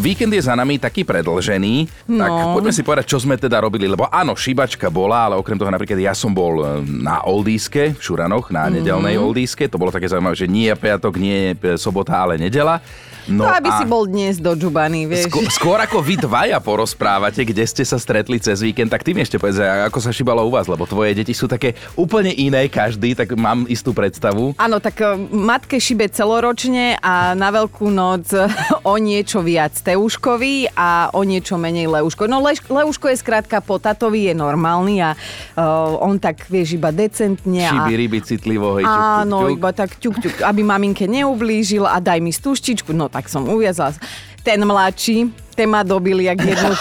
Víkend 0.00 0.32
je 0.32 0.40
za 0.40 0.56
nami 0.56 0.80
taký 0.80 1.04
predlžený, 1.04 2.08
no. 2.08 2.24
tak 2.24 2.32
poďme 2.56 2.72
si 2.72 2.80
povedať, 2.80 3.04
čo 3.04 3.20
sme 3.20 3.36
teda 3.36 3.60
robili, 3.60 3.84
lebo 3.84 4.08
áno, 4.08 4.32
šibačka 4.32 4.88
bola, 4.88 5.28
ale 5.28 5.34
okrem 5.36 5.60
toho 5.60 5.68
napríklad 5.68 6.00
ja 6.00 6.16
som 6.16 6.32
bol 6.32 6.64
e, 6.64 6.80
na 6.88 7.20
Oldíske, 7.20 7.92
v 7.92 8.00
Šuranoch, 8.00 8.48
na 8.48 8.72
nedelnej 8.72 9.20
mm. 9.20 9.22
Oldíske, 9.28 9.68
to 9.68 9.76
bolo 9.76 9.92
také 9.92 10.08
zaujímavé, 10.08 10.32
že 10.40 10.48
nie 10.48 10.72
je 10.72 10.80
piatok, 10.80 11.20
nie 11.20 11.52
je 11.52 11.76
sobota, 11.76 12.16
ale 12.16 12.40
nedela. 12.40 12.80
No, 13.28 13.44
no 13.44 13.52
aby 13.52 13.68
a... 13.68 13.76
si 13.76 13.84
bol 13.84 14.08
dnes 14.08 14.40
do 14.40 14.56
Džubany, 14.56 15.04
vieš. 15.04 15.28
Skôr, 15.28 15.44
skôr 15.52 15.78
ako 15.84 16.00
vy 16.00 16.16
dvaja 16.16 16.56
porozprávate, 16.58 17.44
kde 17.44 17.62
ste 17.68 17.84
sa 17.84 18.00
stretli 18.00 18.40
cez 18.40 18.64
víkend, 18.64 18.88
tak 18.88 19.04
ty 19.04 19.12
mi 19.12 19.20
ešte 19.20 19.36
povedz, 19.36 19.60
ako 19.60 19.98
sa 20.00 20.10
šibalo 20.10 20.40
u 20.42 20.50
vás, 20.50 20.64
lebo 20.64 20.88
tvoje 20.88 21.12
deti 21.12 21.36
sú 21.36 21.44
také 21.44 21.76
úplne 21.94 22.32
iné 22.32 22.66
každý, 22.72 23.12
tak 23.12 23.36
mám 23.36 23.68
istú 23.68 23.92
predstavu. 23.92 24.56
Áno, 24.56 24.80
tak 24.80 25.04
e, 25.04 25.14
matke 25.30 25.76
šibe 25.76 26.08
celoročne 26.08 26.96
a 26.98 27.36
na 27.36 27.52
veľkú 27.52 27.92
noc 27.92 28.32
o 28.90 28.94
niečo 28.96 29.44
viac 29.44 29.76
Teuškovi 29.90 30.70
a 30.78 31.10
o 31.10 31.26
niečo 31.26 31.58
menej 31.58 31.90
Leuško. 31.90 32.30
No 32.30 32.38
Le, 32.38 32.54
Leuško 32.54 33.10
je 33.10 33.18
skrátka 33.18 33.58
po 33.58 33.82
tatovi 33.82 34.30
je 34.30 34.34
normálny 34.38 35.02
a 35.02 35.18
uh, 35.18 35.98
on 35.98 36.14
tak 36.22 36.46
vieš 36.46 36.78
iba 36.78 36.94
decentne. 36.94 37.66
Šiby, 37.66 37.92
ryby 37.98 38.18
citlivo, 38.22 38.78
hej, 38.78 38.86
Áno, 38.86 39.42
ťuk, 39.42 39.50
ťuk. 39.50 39.58
iba 39.58 39.70
tak 39.74 39.90
ťuk, 39.98 40.16
ťuk, 40.22 40.34
aby 40.46 40.62
maminke 40.62 41.10
neublížil 41.10 41.82
a 41.90 41.98
daj 41.98 42.22
mi 42.22 42.30
stúštičku. 42.30 42.94
No 42.94 43.10
tak 43.10 43.26
som 43.26 43.50
uviazla. 43.50 43.98
Ten 44.46 44.62
mladší, 44.62 45.26
ten 45.60 45.68
ma 45.68 45.84
dobil 45.84 46.24
jak 46.24 46.40
jednu... 46.40 46.72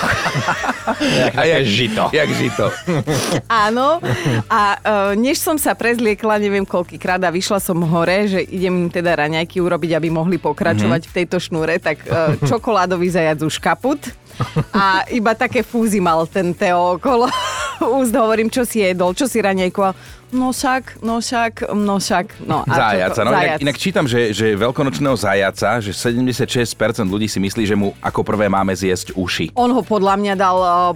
a 1.36 1.44
jak 1.44 1.64
žito. 1.68 2.04
Jak 2.16 2.30
žito. 2.32 2.66
Áno. 3.52 4.00
A 4.48 4.62
uh, 4.80 5.12
než 5.20 5.44
som 5.44 5.60
sa 5.60 5.76
prezliekla, 5.76 6.40
neviem 6.40 6.64
koľkýkrát 6.64 7.20
a 7.28 7.36
vyšla 7.36 7.60
som 7.60 7.84
hore, 7.84 8.32
že 8.32 8.40
idem 8.40 8.88
im 8.88 8.90
teda 8.90 9.20
raňajky 9.20 9.60
urobiť, 9.60 10.00
aby 10.00 10.08
mohli 10.08 10.40
pokračovať 10.40 11.02
mm-hmm. 11.04 11.12
v 11.12 11.18
tejto 11.20 11.38
šnúre, 11.44 11.76
tak 11.84 12.08
uh, 12.08 12.40
čokoládový 12.48 13.12
zajac 13.12 13.44
už 13.44 13.59
kaput. 13.59 14.00
A 14.72 15.03
iba 15.12 15.36
také 15.36 15.68
fúzy 15.68 16.00
mal 16.00 16.23
ten 16.23 16.56
Teo 16.56 16.96
okolo 16.96 17.28
úst. 18.00 18.16
Hovorím, 18.16 18.48
čo 18.48 18.64
si 18.64 18.80
jedol, 18.80 19.12
čo 19.12 19.28
si 19.28 19.44
raňajko. 19.44 19.92
No 20.30 20.53
však, 20.53 21.02
no 21.02 21.17
však, 21.17 21.73
no 21.73 21.97
však. 21.97 22.25
No, 22.45 22.61
a 22.61 22.73
zajaca. 22.73 23.22
No, 23.25 23.31
zajac. 23.33 23.58
inak, 23.58 23.61
inak 23.66 23.77
čítam, 23.81 24.05
že, 24.05 24.30
že 24.30 24.53
veľkonočného 24.53 25.17
zajaca, 25.17 25.81
že 25.81 25.89
76% 25.89 26.69
ľudí 27.09 27.25
si 27.25 27.41
myslí, 27.41 27.63
že 27.66 27.73
mu 27.73 27.97
ako 27.97 28.22
prvé 28.22 28.45
máme 28.45 28.69
zjesť 28.77 29.17
uši. 29.17 29.57
On 29.57 29.73
ho 29.73 29.81
podľa 29.81 30.22
mňa 30.22 30.33
dal 30.38 30.57
uh, 30.61 30.94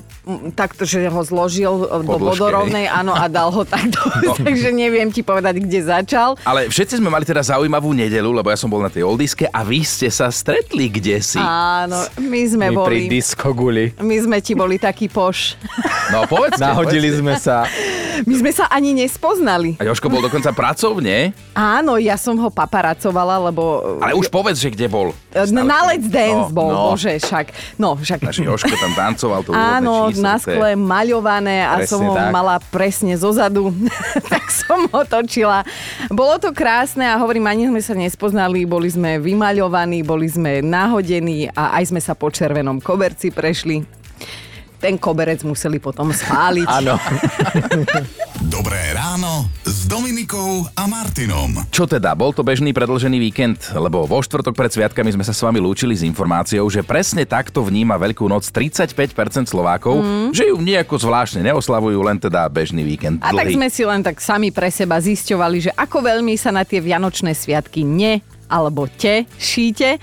takto, 0.53 0.85
že 0.85 1.09
ho 1.09 1.21
zložil 1.25 1.89
uh, 1.89 2.05
do 2.05 2.17
vodorovnej, 2.21 2.85
áno, 2.85 3.17
a 3.17 3.25
dal 3.25 3.49
ho 3.49 3.65
takto. 3.65 3.99
No. 4.23 4.39
Takže 4.39 4.71
neviem 4.71 5.11
ti 5.11 5.19
povedať, 5.19 5.59
kde 5.59 5.83
začal. 5.83 6.39
Ale 6.47 6.71
všetci 6.71 7.03
sme 7.03 7.11
mali 7.11 7.27
teda 7.27 7.43
zaujímavú 7.43 7.91
nedelu, 7.91 8.31
lebo 8.31 8.47
ja 8.47 8.55
som 8.55 8.71
bol 8.71 8.79
na 8.79 8.87
tej 8.87 9.03
oldiske 9.03 9.51
a 9.51 9.67
vy 9.67 9.83
ste 9.83 10.07
sa 10.07 10.31
stretli 10.31 10.87
kde 10.87 11.19
si. 11.19 11.41
Áno, 11.41 12.07
my 12.23 12.41
sme 12.47 12.71
my 12.71 12.75
boli. 12.77 12.87
pri 12.87 12.99
diskoguli. 13.11 13.83
My 13.99 14.15
sme 14.23 14.37
ti 14.39 14.55
boli 14.55 14.79
taký 14.79 15.11
poš. 15.11 15.59
No 16.13 16.23
povedzte. 16.23 16.63
Nahodili 16.63 17.11
povedzte. 17.11 17.19
sme 17.19 17.35
sa. 17.35 17.67
My 18.29 18.35
sme 18.37 18.51
sa 18.53 18.69
ani 18.69 18.93
nespoznali. 18.93 19.81
A 19.81 19.83
Joško 19.89 20.07
bol 20.07 20.21
dokonca 20.21 20.53
pracovne. 20.53 21.33
Áno, 21.57 21.97
ja 21.97 22.13
som 22.15 22.37
ho 22.37 22.49
paparacovala, 22.53 23.49
lebo... 23.49 23.97
Ale 23.97 24.13
už 24.13 24.29
povedz, 24.29 24.61
že 24.61 24.69
kde 24.69 24.85
bol. 24.85 25.17
Na, 25.33 25.65
na 25.65 25.79
Let's 25.89 26.05
Dance 26.05 26.53
no, 26.53 26.55
bol, 26.55 26.69
no. 26.69 26.83
bože, 26.93 27.17
však. 27.17 27.45
No, 27.81 27.97
však... 27.97 28.21
Naši 28.21 28.45
Joško 28.45 28.75
tam 28.77 28.93
tancoval 28.93 29.41
to 29.41 29.51
Áno, 29.53 30.13
na 30.13 30.37
skle 30.37 30.77
maľované 30.77 31.65
a 31.65 31.81
presne 31.81 31.89
som 31.89 31.99
ho 32.05 32.15
tak. 32.15 32.29
mala 32.29 32.55
presne 32.69 33.13
zozadu. 33.17 33.73
tak 34.33 34.45
som 34.53 34.85
ho 34.89 35.01
točila. 35.03 35.65
Bolo 36.13 36.37
to 36.37 36.53
krásne 36.53 37.09
a 37.09 37.17
hovorím, 37.17 37.49
ani 37.49 37.69
sme 37.69 37.81
sa 37.81 37.97
nespoznali, 37.97 38.69
boli 38.69 38.93
sme 38.93 39.17
vymaľovaní, 39.17 40.05
boli 40.05 40.29
sme 40.29 40.61
nahodení 40.61 41.49
a 41.53 41.81
aj 41.81 41.89
sme 41.89 42.01
sa 42.01 42.13
po 42.13 42.29
červenom 42.29 42.77
koberci 42.77 43.33
prešli 43.33 44.03
ten 44.83 44.99
koberec 44.99 45.39
museli 45.47 45.79
potom 45.79 46.11
spáliť. 46.11 46.67
Áno. 46.67 46.99
Dobré 48.55 48.91
ráno 48.91 49.47
s 49.63 49.87
Dominikou 49.87 50.67
a 50.75 50.83
Martinom. 50.91 51.63
Čo 51.71 51.87
teda, 51.87 52.11
bol 52.11 52.35
to 52.35 52.43
bežný 52.43 52.75
predlžený 52.75 53.15
víkend, 53.15 53.63
lebo 53.71 54.03
vo 54.03 54.19
štvrtok 54.19 54.51
pred 54.51 54.75
sviatkami 54.75 55.15
sme 55.15 55.23
sa 55.23 55.31
s 55.31 55.39
vami 55.39 55.63
lúčili 55.63 55.95
s 55.95 56.03
informáciou, 56.03 56.67
že 56.67 56.83
presne 56.83 57.23
takto 57.23 57.63
vníma 57.63 57.95
Veľkú 57.95 58.27
noc 58.27 58.43
35% 58.51 59.47
Slovákov, 59.47 60.03
mm. 60.03 60.35
že 60.35 60.51
ju 60.51 60.59
nejako 60.59 60.99
zvláštne 60.99 61.47
neoslavujú, 61.47 62.03
len 62.03 62.19
teda 62.19 62.51
bežný 62.51 62.83
víkend. 62.83 63.23
Dlhý. 63.23 63.31
A 63.31 63.39
tak 63.39 63.55
sme 63.55 63.71
si 63.71 63.87
len 63.87 64.03
tak 64.03 64.19
sami 64.19 64.51
pre 64.51 64.67
seba 64.67 64.99
zisťovali, 64.99 65.57
že 65.63 65.71
ako 65.79 66.03
veľmi 66.03 66.35
sa 66.35 66.51
na 66.51 66.67
tie 66.67 66.83
vianočné 66.83 67.31
sviatky 67.31 67.87
ne 67.87 68.19
alebo 68.53 68.85
te 68.85 69.25
šíte. 69.41 69.97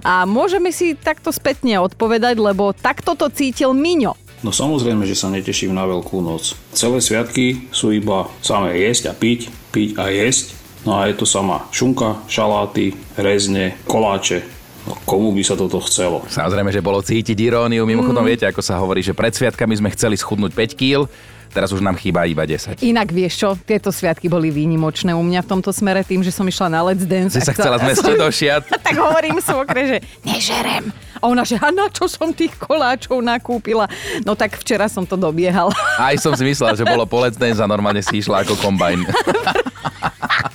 A 0.00 0.24
môžeme 0.24 0.72
si 0.72 0.96
takto 0.96 1.28
spätne 1.28 1.76
odpovedať, 1.84 2.40
lebo 2.40 2.72
takto 2.72 3.12
to 3.12 3.28
cítil 3.28 3.76
Miňo. 3.76 4.16
No 4.40 4.56
samozrejme, 4.56 5.04
že 5.04 5.20
sa 5.20 5.28
neteším 5.28 5.76
na 5.76 5.84
Veľkú 5.84 6.24
noc. 6.24 6.56
Celé 6.72 7.04
sviatky 7.04 7.68
sú 7.68 7.92
iba 7.92 8.24
samé 8.40 8.80
jesť 8.80 9.12
a 9.12 9.14
piť, 9.14 9.52
piť 9.68 10.00
a 10.00 10.08
jesť. 10.08 10.56
No 10.88 10.96
a 10.96 11.12
je 11.12 11.20
to 11.20 11.28
sama 11.28 11.68
šunka, 11.68 12.24
šaláty, 12.24 12.96
rezne, 13.20 13.76
koláče, 13.84 14.60
No, 14.88 14.96
komu 15.04 15.36
by 15.36 15.44
sa 15.44 15.60
toto 15.60 15.76
chcelo? 15.84 16.24
Samozrejme, 16.24 16.72
že 16.72 16.80
bolo 16.80 17.04
cítiť 17.04 17.36
iróniu. 17.36 17.84
Mimochodom, 17.84 18.24
mm. 18.24 18.30
viete, 18.32 18.48
ako 18.48 18.64
sa 18.64 18.80
hovorí, 18.80 19.04
že 19.04 19.12
pred 19.12 19.28
sviatkami 19.28 19.76
sme 19.76 19.92
chceli 19.92 20.16
schudnúť 20.16 20.56
5 20.56 20.80
kg, 20.80 21.04
teraz 21.50 21.74
už 21.74 21.82
nám 21.82 21.98
chýba 21.98 22.24
iba 22.24 22.46
10. 22.46 22.80
Inak 22.80 23.10
vieš 23.10 23.42
čo, 23.42 23.48
tieto 23.58 23.90
sviatky 23.90 24.30
boli 24.30 24.48
výnimočné 24.54 25.12
u 25.12 25.20
mňa 25.20 25.42
v 25.44 25.48
tomto 25.50 25.74
smere 25.74 26.06
tým, 26.06 26.22
že 26.22 26.30
som 26.30 26.46
išla 26.46 26.70
na 26.70 26.80
Let's 26.86 27.04
Dance. 27.04 27.36
Si 27.36 27.42
sa 27.42 27.52
chcela 27.52 27.76
zmestiť 27.82 28.14
do 28.16 28.30
šiat. 28.30 28.62
tak 28.86 28.96
hovorím 28.96 29.42
svokre, 29.42 29.80
že 29.84 29.96
nežerem. 30.22 30.94
A 31.20 31.28
ona, 31.28 31.44
že 31.44 31.60
a 31.60 31.68
na 31.68 31.90
čo 31.92 32.08
som 32.08 32.32
tých 32.32 32.56
koláčov 32.56 33.20
nakúpila? 33.20 33.90
No 34.24 34.32
tak 34.32 34.56
včera 34.56 34.88
som 34.88 35.04
to 35.04 35.18
dobiehal. 35.20 35.68
Aj 36.00 36.16
som 36.16 36.32
si 36.32 36.46
myslel, 36.48 36.78
že 36.78 36.86
bolo 36.88 37.04
po 37.04 37.20
Let's 37.20 37.36
Dance 37.36 37.60
a 37.60 37.68
normálne 37.68 38.00
si 38.00 38.24
išla 38.24 38.46
ako 38.46 38.56
kombajn. 38.56 39.04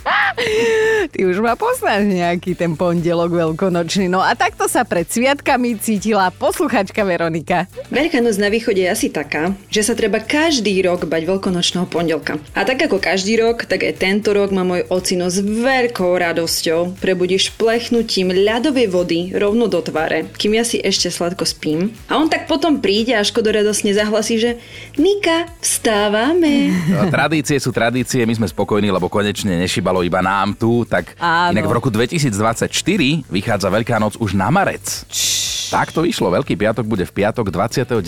Ty 1.13 1.19
už 1.25 1.39
ma 1.39 1.55
poznáš 1.55 2.07
nejaký 2.09 2.57
ten 2.57 2.75
pondelok 2.75 3.31
veľkonočný. 3.31 4.11
No 4.11 4.19
a 4.19 4.35
takto 4.35 4.67
sa 4.67 4.83
pred 4.83 5.07
sviatkami 5.07 5.79
cítila 5.79 6.27
posluchačka 6.33 7.07
Veronika. 7.07 7.71
Veľká 7.93 8.19
noc 8.19 8.35
na 8.41 8.51
východe 8.51 8.83
je 8.83 8.89
asi 8.91 9.07
taká, 9.07 9.55
že 9.71 9.85
sa 9.85 9.93
treba 9.95 10.19
každý 10.19 10.75
rok 10.83 11.07
bať 11.07 11.23
veľkonočného 11.23 11.87
pondelka. 11.87 12.41
A 12.57 12.67
tak 12.67 12.83
ako 12.83 12.99
každý 12.99 13.39
rok, 13.39 13.63
tak 13.69 13.85
aj 13.85 14.01
tento 14.01 14.35
rok 14.35 14.51
má 14.51 14.67
môj 14.67 14.83
ocino 14.91 15.31
s 15.31 15.39
veľkou 15.39 16.11
radosťou 16.17 16.97
prebudíš 16.99 17.53
plechnutím 17.55 18.33
ľadovej 18.33 18.87
vody 18.89 19.19
rovno 19.37 19.69
do 19.69 19.79
tváre, 19.79 20.25
kým 20.35 20.57
ja 20.57 20.65
si 20.65 20.81
ešte 20.81 21.13
sladko 21.13 21.45
spím. 21.45 21.93
A 22.09 22.17
on 22.17 22.27
tak 22.27 22.49
potom 22.49 22.81
príde 22.81 23.13
a 23.13 23.21
škodoradosne 23.21 23.93
zahlasí, 23.93 24.41
že 24.41 24.51
Nika, 24.97 25.45
vstávame. 25.61 26.73
No, 26.89 27.05
tradície 27.13 27.61
sú 27.61 27.69
tradície, 27.69 28.25
my 28.25 28.33
sme 28.33 28.47
spokojní, 28.49 28.89
lebo 28.89 29.05
konečne 29.05 29.53
nešibalo 29.61 30.01
iba 30.01 30.24
nám 30.25 30.57
tu, 30.57 30.81
tak 30.89 31.13
Áno. 31.21 31.53
inak 31.53 31.69
v 31.69 31.75
roku 31.77 31.93
2024 31.93 32.65
vychádza 33.29 33.69
Veľká 33.69 34.01
noc 34.01 34.17
už 34.17 34.33
na 34.33 34.49
marec. 34.49 35.05
Tak 35.69 35.91
to 35.91 36.05
vyšlo. 36.05 36.29
Veľký 36.29 36.53
piatok 36.53 36.85
bude 36.85 37.05
v 37.05 37.13
piatok 37.13 37.49
29. 37.49 37.99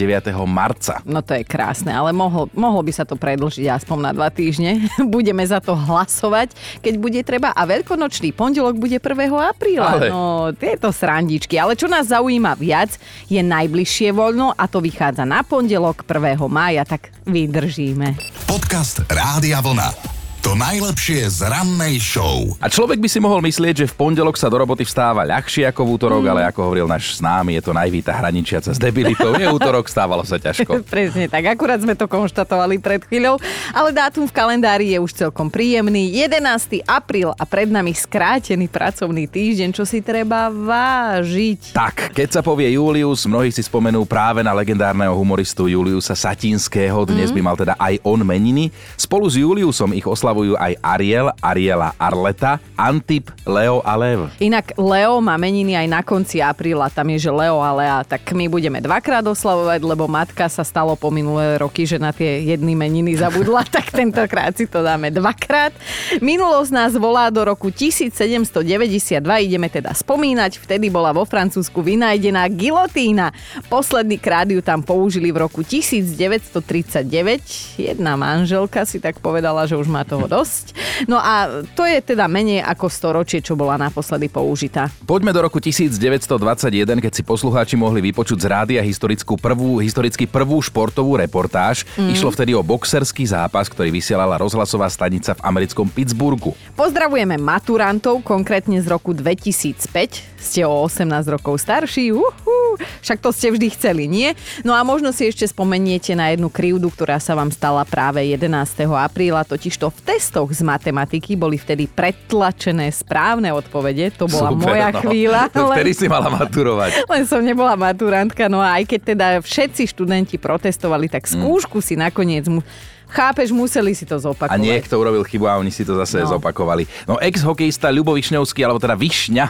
marca. 0.46 1.02
No 1.04 1.26
to 1.26 1.34
je 1.34 1.44
krásne, 1.44 1.90
ale 1.90 2.14
mohlo, 2.14 2.50
mohlo 2.54 2.82
by 2.86 2.94
sa 2.94 3.04
to 3.04 3.18
predlžiť 3.18 3.66
aspoň 3.70 3.98
na 3.98 4.12
dva 4.14 4.30
týždne. 4.30 4.86
Budeme 5.16 5.42
za 5.42 5.58
to 5.58 5.74
hlasovať, 5.74 6.54
keď 6.86 6.94
bude 7.02 7.22
treba. 7.26 7.54
A 7.58 7.66
veľkonočný 7.66 8.34
pondelok 8.34 8.78
bude 8.78 9.02
1. 9.02 9.04
apríla. 9.34 9.90
Ale... 9.98 10.08
No, 10.14 10.54
tieto 10.54 10.94
srandičky. 10.94 11.58
Ale 11.58 11.74
čo 11.74 11.90
nás 11.90 12.10
zaujíma 12.14 12.54
viac, 12.58 12.94
je 13.26 13.42
najbližšie 13.42 14.14
voľno 14.14 14.54
a 14.54 14.64
to 14.70 14.78
vychádza 14.78 15.26
na 15.26 15.42
pondelok 15.42 16.06
1. 16.06 16.38
mája, 16.48 16.86
tak 16.86 17.10
vydržíme. 17.26 18.16
Podcast 18.46 19.02
Rádia 19.10 19.60
Vlna. 19.60 20.17
To 20.46 20.54
najlepšie 20.54 21.26
z 21.34 21.50
rannej 21.50 21.98
show. 21.98 22.54
A 22.62 22.70
človek 22.70 23.02
by 23.02 23.10
si 23.10 23.18
mohol 23.18 23.42
myslieť, 23.42 23.84
že 23.84 23.90
v 23.90 23.98
pondelok 23.98 24.38
sa 24.38 24.48
do 24.54 24.62
roboty 24.62 24.86
vstáva 24.86 25.26
ľahšie 25.26 25.66
ako 25.66 25.82
v 25.82 25.90
útorok, 25.98 26.24
mm. 26.24 26.30
ale 26.30 26.42
ako 26.48 26.60
hovoril 26.62 26.86
náš 26.86 27.18
známy, 27.18 27.58
je 27.58 27.64
to 27.66 27.74
najvíta 27.74 28.14
hraničiaca 28.14 28.70
s 28.70 28.80
debilitou. 28.80 29.34
Je 29.34 29.50
útorok, 29.50 29.90
stávalo 29.90 30.22
sa 30.22 30.38
ťažko. 30.38 30.82
Presne 30.94 31.26
tak, 31.26 31.42
akurát 31.58 31.82
sme 31.82 31.98
to 31.98 32.06
konštatovali 32.06 32.78
pred 32.78 33.02
chvíľou, 33.10 33.42
ale 33.74 33.90
dátum 33.90 34.30
v 34.30 34.34
kalendári 34.34 34.94
je 34.94 35.02
už 35.02 35.12
celkom 35.18 35.50
príjemný. 35.50 36.14
11. 36.14 36.86
apríl 36.86 37.34
a 37.34 37.44
pred 37.44 37.68
nami 37.68 37.98
skrátený 37.98 38.70
pracovný 38.70 39.26
týždeň, 39.26 39.74
čo 39.74 39.84
si 39.90 40.06
treba 40.06 40.54
vážiť. 40.54 41.74
Tak, 41.74 42.14
keď 42.14 42.40
sa 42.40 42.42
povie 42.46 42.72
Julius, 42.78 43.26
mnohí 43.26 43.50
si 43.50 43.66
spomenú 43.66 44.06
práve 44.06 44.46
na 44.46 44.54
legendárneho 44.54 45.12
humoristu 45.18 45.68
Juliusa 45.68 46.16
Satinského. 46.16 47.04
Dnes 47.10 47.34
mm. 47.34 47.36
by 47.36 47.42
mal 47.42 47.56
teda 47.58 47.74
aj 47.76 48.00
on 48.06 48.22
meniny. 48.24 48.72
Spolu 48.96 49.28
s 49.28 49.36
Juliusom 49.36 49.92
ich 49.92 50.08
oslav 50.08 50.27
oslavujú 50.28 50.60
aj 50.60 50.76
Ariel, 50.84 51.32
Ariela 51.40 51.96
Arleta, 51.96 52.60
Antip, 52.76 53.32
Leo 53.48 53.80
a 53.80 53.96
Lev. 53.96 54.28
Inak 54.44 54.76
Leo 54.76 55.24
má 55.24 55.40
meniny 55.40 55.80
aj 55.80 55.88
na 55.88 56.04
konci 56.04 56.44
apríla, 56.44 56.92
tam 56.92 57.08
je, 57.16 57.24
že 57.24 57.32
Leo 57.32 57.64
a 57.64 57.72
Lea, 57.72 58.04
tak 58.04 58.28
my 58.36 58.52
budeme 58.52 58.84
dvakrát 58.84 59.24
oslavovať, 59.24 59.80
lebo 59.88 60.12
matka 60.12 60.52
sa 60.52 60.68
stalo 60.68 61.00
po 61.00 61.16
minulé 61.16 61.56
roky, 61.56 61.88
že 61.88 61.96
na 61.96 62.12
tie 62.12 62.44
jedny 62.44 62.76
meniny 62.76 63.16
zabudla, 63.16 63.64
tak 63.80 63.96
tentokrát 63.96 64.52
si 64.52 64.68
to 64.68 64.84
dáme 64.84 65.16
dvakrát. 65.16 65.72
Minulosť 66.20 66.76
nás 66.76 66.92
volá 67.00 67.32
do 67.32 67.48
roku 67.48 67.72
1792, 67.72 69.24
ideme 69.48 69.72
teda 69.72 69.96
spomínať, 69.96 70.60
vtedy 70.60 70.92
bola 70.92 71.16
vo 71.16 71.24
Francúzsku 71.24 71.80
vynajdená 71.80 72.52
gilotína. 72.52 73.32
Posledný 73.72 74.20
krát 74.20 74.52
ju 74.52 74.60
tam 74.60 74.84
použili 74.84 75.32
v 75.32 75.48
roku 75.48 75.64
1939. 75.64 77.80
Jedna 77.80 78.20
manželka 78.20 78.84
si 78.84 79.00
tak 79.00 79.24
povedala, 79.24 79.64
že 79.64 79.80
už 79.80 79.88
má 79.88 80.04
toho 80.18 80.26
dosť. 80.26 80.66
No 81.06 81.22
a 81.22 81.62
to 81.78 81.86
je 81.86 82.02
teda 82.02 82.26
menej 82.26 82.66
ako 82.66 82.90
storočie, 82.90 83.46
čo 83.46 83.54
bola 83.54 83.78
naposledy 83.78 84.34
použitá. 84.34 84.90
Poďme 85.06 85.30
do 85.30 85.46
roku 85.46 85.62
1921, 85.62 86.98
keď 86.98 87.14
si 87.14 87.22
poslucháči 87.22 87.78
mohli 87.78 88.02
vypočuť 88.10 88.42
z 88.42 88.48
rádia 88.50 88.82
historickú 88.82 89.38
prvú, 89.38 89.78
historicky 89.78 90.26
prvú 90.26 90.58
športovú 90.58 91.22
reportáž. 91.22 91.86
Mm. 91.94 92.18
Išlo 92.18 92.34
vtedy 92.34 92.58
o 92.58 92.66
boxerský 92.66 93.30
zápas, 93.30 93.70
ktorý 93.70 93.94
vysielala 93.94 94.42
rozhlasová 94.42 94.90
stanica 94.90 95.38
v 95.38 95.44
americkom 95.46 95.86
Pittsburghu. 95.86 96.58
Pozdravujeme 96.74 97.38
maturantov, 97.38 98.26
konkrétne 98.26 98.82
z 98.82 98.88
roku 98.90 99.14
2005. 99.14 100.37
Ste 100.38 100.64
o 100.64 100.86
18 100.86 101.10
rokov 101.28 101.58
starší, 101.58 102.14
uhu, 102.14 102.60
však 103.02 103.18
to 103.18 103.30
ste 103.30 103.50
vždy 103.50 103.68
chceli, 103.74 104.06
nie? 104.06 104.32
No 104.62 104.72
a 104.72 104.82
možno 104.82 105.10
si 105.10 105.26
ešte 105.26 105.44
spomeniete 105.44 106.14
na 106.14 106.30
jednu 106.30 106.48
krivdu, 106.48 106.88
ktorá 106.88 107.18
sa 107.18 107.34
vám 107.34 107.50
stala 107.50 107.82
práve 107.84 108.22
11. 108.24 108.46
apríla, 108.88 109.42
totižto 109.42 109.90
v 109.90 110.00
testoch 110.04 110.46
z 110.48 110.62
matematiky 110.62 111.34
boli 111.34 111.58
vtedy 111.58 111.90
pretlačené 111.90 112.88
správne 112.88 113.50
odpovede. 113.50 114.14
To 114.16 114.26
bola 114.26 114.54
Super, 114.54 114.66
moja 114.68 114.90
no. 114.96 115.00
chvíľa. 115.02 115.42
Vtedy 115.50 115.92
si 115.92 116.06
mala 116.06 116.30
maturovať. 116.30 116.92
Len 117.14 117.24
som 117.26 117.42
nebola 117.42 117.74
maturantka, 117.74 118.46
no 118.46 118.62
a 118.62 118.78
aj 118.78 118.84
keď 118.88 119.00
teda 119.08 119.28
všetci 119.42 119.90
študenti 119.90 120.38
protestovali, 120.38 121.10
tak 121.10 121.26
skúšku 121.26 121.82
si 121.82 121.94
nakoniec 121.94 122.46
mu... 122.46 122.62
Chápeš, 123.08 123.56
museli 123.56 123.96
si 123.96 124.04
to 124.04 124.20
zopakovať. 124.20 124.52
A 124.52 124.60
niekto 124.60 125.00
urobil 125.00 125.24
chybu 125.24 125.48
a 125.48 125.56
oni 125.56 125.72
si 125.72 125.82
to 125.82 125.96
zase 125.96 126.20
No. 126.22 126.36
zopakovali. 126.36 126.84
No 127.08 127.16
ex-hokejista 127.16 127.88
Ľubo 127.88 128.12
Višňovský, 128.12 128.60
alebo 128.62 128.78
teda 128.78 129.00
Višňa, 129.00 129.46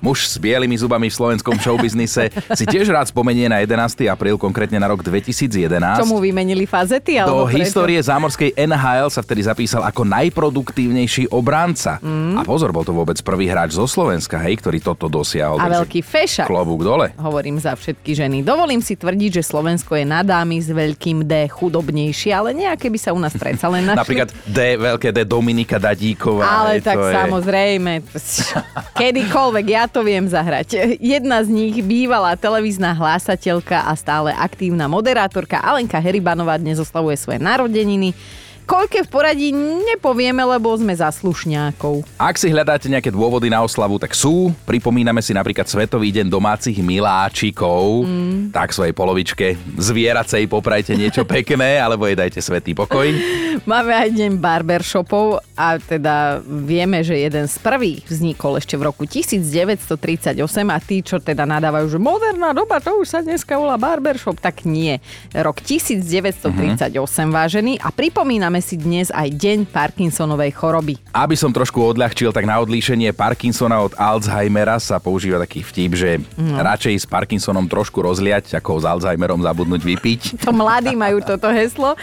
muž 0.00 0.28
s 0.28 0.36
bielými 0.36 0.76
zubami 0.76 1.08
v 1.08 1.14
slovenskom 1.14 1.56
showbiznise, 1.58 2.28
si 2.52 2.64
tiež 2.64 2.90
rád 2.92 3.08
spomenie 3.10 3.48
na 3.48 3.62
11. 3.62 4.06
apríl, 4.10 4.36
konkrétne 4.36 4.76
na 4.76 4.88
rok 4.90 5.00
2011. 5.02 6.02
Čomu 6.02 6.20
vymenili 6.20 6.68
fazety? 6.68 7.18
Do 7.22 7.24
Alebo 7.24 7.44
prečo? 7.48 7.62
histórie 7.62 8.00
zámorskej 8.00 8.54
NHL 8.56 9.08
sa 9.08 9.20
vtedy 9.24 9.42
zapísal 9.46 9.82
ako 9.86 10.04
najproduktívnejší 10.04 11.32
obránca. 11.32 11.98
Mm. 12.04 12.38
A 12.38 12.42
pozor, 12.44 12.70
bol 12.70 12.84
to 12.84 12.92
vôbec 12.92 13.16
prvý 13.24 13.48
hráč 13.48 13.74
zo 13.78 13.88
Slovenska, 13.88 14.36
hej, 14.44 14.60
ktorý 14.60 14.78
toto 14.84 15.08
dosiahol. 15.08 15.58
A 15.58 15.70
veľký 15.70 16.04
fešak. 16.04 16.46
Klobúk 16.46 16.84
dole. 16.84 17.16
Hovorím 17.16 17.56
za 17.56 17.72
všetky 17.74 18.12
ženy. 18.12 18.44
Dovolím 18.44 18.84
si 18.84 18.94
tvrdiť, 18.94 19.40
že 19.40 19.42
Slovensko 19.42 19.96
je 19.96 20.04
na 20.04 20.20
dámy 20.20 20.60
s 20.60 20.68
veľkým 20.68 21.24
D 21.24 21.48
chudobnejšie, 21.48 22.30
ale 22.34 22.52
nejaké 22.52 22.92
by 22.92 22.98
sa 23.00 23.10
u 23.16 23.18
nás 23.18 23.32
predsa 23.34 23.66
len 23.72 23.86
našli. 23.88 23.98
Napríklad 23.98 24.28
D, 24.44 24.58
veľké 24.76 25.08
D 25.10 25.18
Dominika 25.24 25.80
Dadíková. 25.80 26.44
Ale 26.44 26.84
tak 26.84 27.00
je... 27.00 27.12
samozrejme, 27.14 27.92
kedykoľvek 29.00 29.66
ja 29.66 29.84
to 29.90 30.06
viem 30.06 30.26
zahrať. 30.28 30.98
Jedna 31.02 31.42
z 31.42 31.48
nich 31.50 31.76
bývalá 31.82 32.38
televízna 32.38 32.94
hlásateľka 32.94 33.88
a 33.88 33.92
stále 33.98 34.30
aktívna 34.34 34.86
moderátorka 34.86 35.58
Alenka 35.58 35.98
Heribanová 35.98 36.58
dnes 36.60 36.78
oslavuje 36.78 37.18
svoje 37.18 37.42
narodeniny. 37.42 38.14
Koľké 38.66 39.06
v 39.06 39.10
poradí 39.14 39.48
nepovieme, 39.86 40.42
lebo 40.42 40.74
sme 40.74 40.90
zaslušňákov. 40.90 42.02
Ak 42.18 42.34
si 42.34 42.50
hľadáte 42.50 42.90
nejaké 42.90 43.14
dôvody 43.14 43.46
na 43.46 43.62
oslavu, 43.62 43.94
tak 44.02 44.10
sú. 44.10 44.50
Pripomíname 44.66 45.22
si 45.22 45.30
napríklad 45.30 45.70
Svetový 45.70 46.10
deň 46.10 46.26
domácich 46.26 46.74
miláčikov. 46.82 48.02
Mm. 48.02 48.50
Tak 48.50 48.74
svojej 48.74 48.90
polovičke 48.90 49.54
zvieracej 49.78 50.50
poprajte 50.50 50.98
niečo 50.98 51.22
pekné, 51.30 51.78
alebo 51.78 52.10
jej 52.10 52.18
dajte 52.18 52.42
svetý 52.42 52.74
pokoj. 52.74 53.06
Máme 53.70 53.94
aj 53.94 54.18
deň 54.18 54.42
barbershopov 54.42 55.46
a 55.54 55.78
teda 55.78 56.42
vieme, 56.44 57.06
že 57.06 57.22
jeden 57.22 57.46
z 57.46 57.56
prvých 57.62 58.02
vznikol 58.10 58.58
ešte 58.58 58.74
v 58.74 58.90
roku 58.90 59.06
1938 59.06 60.34
a 60.68 60.78
tí, 60.82 61.06
čo 61.06 61.22
teda 61.22 61.46
nadávajú, 61.46 61.86
že 61.96 61.98
moderná 62.02 62.50
doba, 62.50 62.82
to 62.82 62.98
už 62.98 63.06
sa 63.14 63.22
dneska 63.22 63.54
volá 63.54 63.78
barbershop, 63.78 64.42
tak 64.42 64.66
nie. 64.66 64.98
Rok 65.30 65.62
1938, 65.62 66.90
vážený 67.30 67.78
a 67.78 67.94
pripomíname 67.94 68.55
si 68.60 68.78
dnes 68.78 69.12
aj 69.12 69.28
deň 69.32 69.58
Parkinsonovej 69.68 70.52
choroby. 70.56 70.94
Aby 71.12 71.34
som 71.36 71.52
trošku 71.52 71.80
odľahčil, 71.82 72.32
tak 72.32 72.48
na 72.48 72.60
odlíšenie 72.62 73.12
Parkinsona 73.12 73.80
od 73.84 73.92
Alzheimera 73.96 74.80
sa 74.80 75.00
používa 75.02 75.40
taký 75.42 75.64
vtip, 75.64 75.92
že 75.96 76.10
no. 76.36 76.60
radšej 76.60 77.02
s 77.02 77.06
Parkinsonom 77.08 77.66
trošku 77.68 78.00
rozliať, 78.00 78.56
ako 78.56 78.80
s 78.80 78.84
Alzheimerom 78.86 79.42
zabudnúť 79.42 79.82
vypiť. 79.82 80.20
To 80.46 80.54
mladí 80.54 80.94
majú 80.94 81.18
toto 81.26 81.50
heslo. 81.50 81.98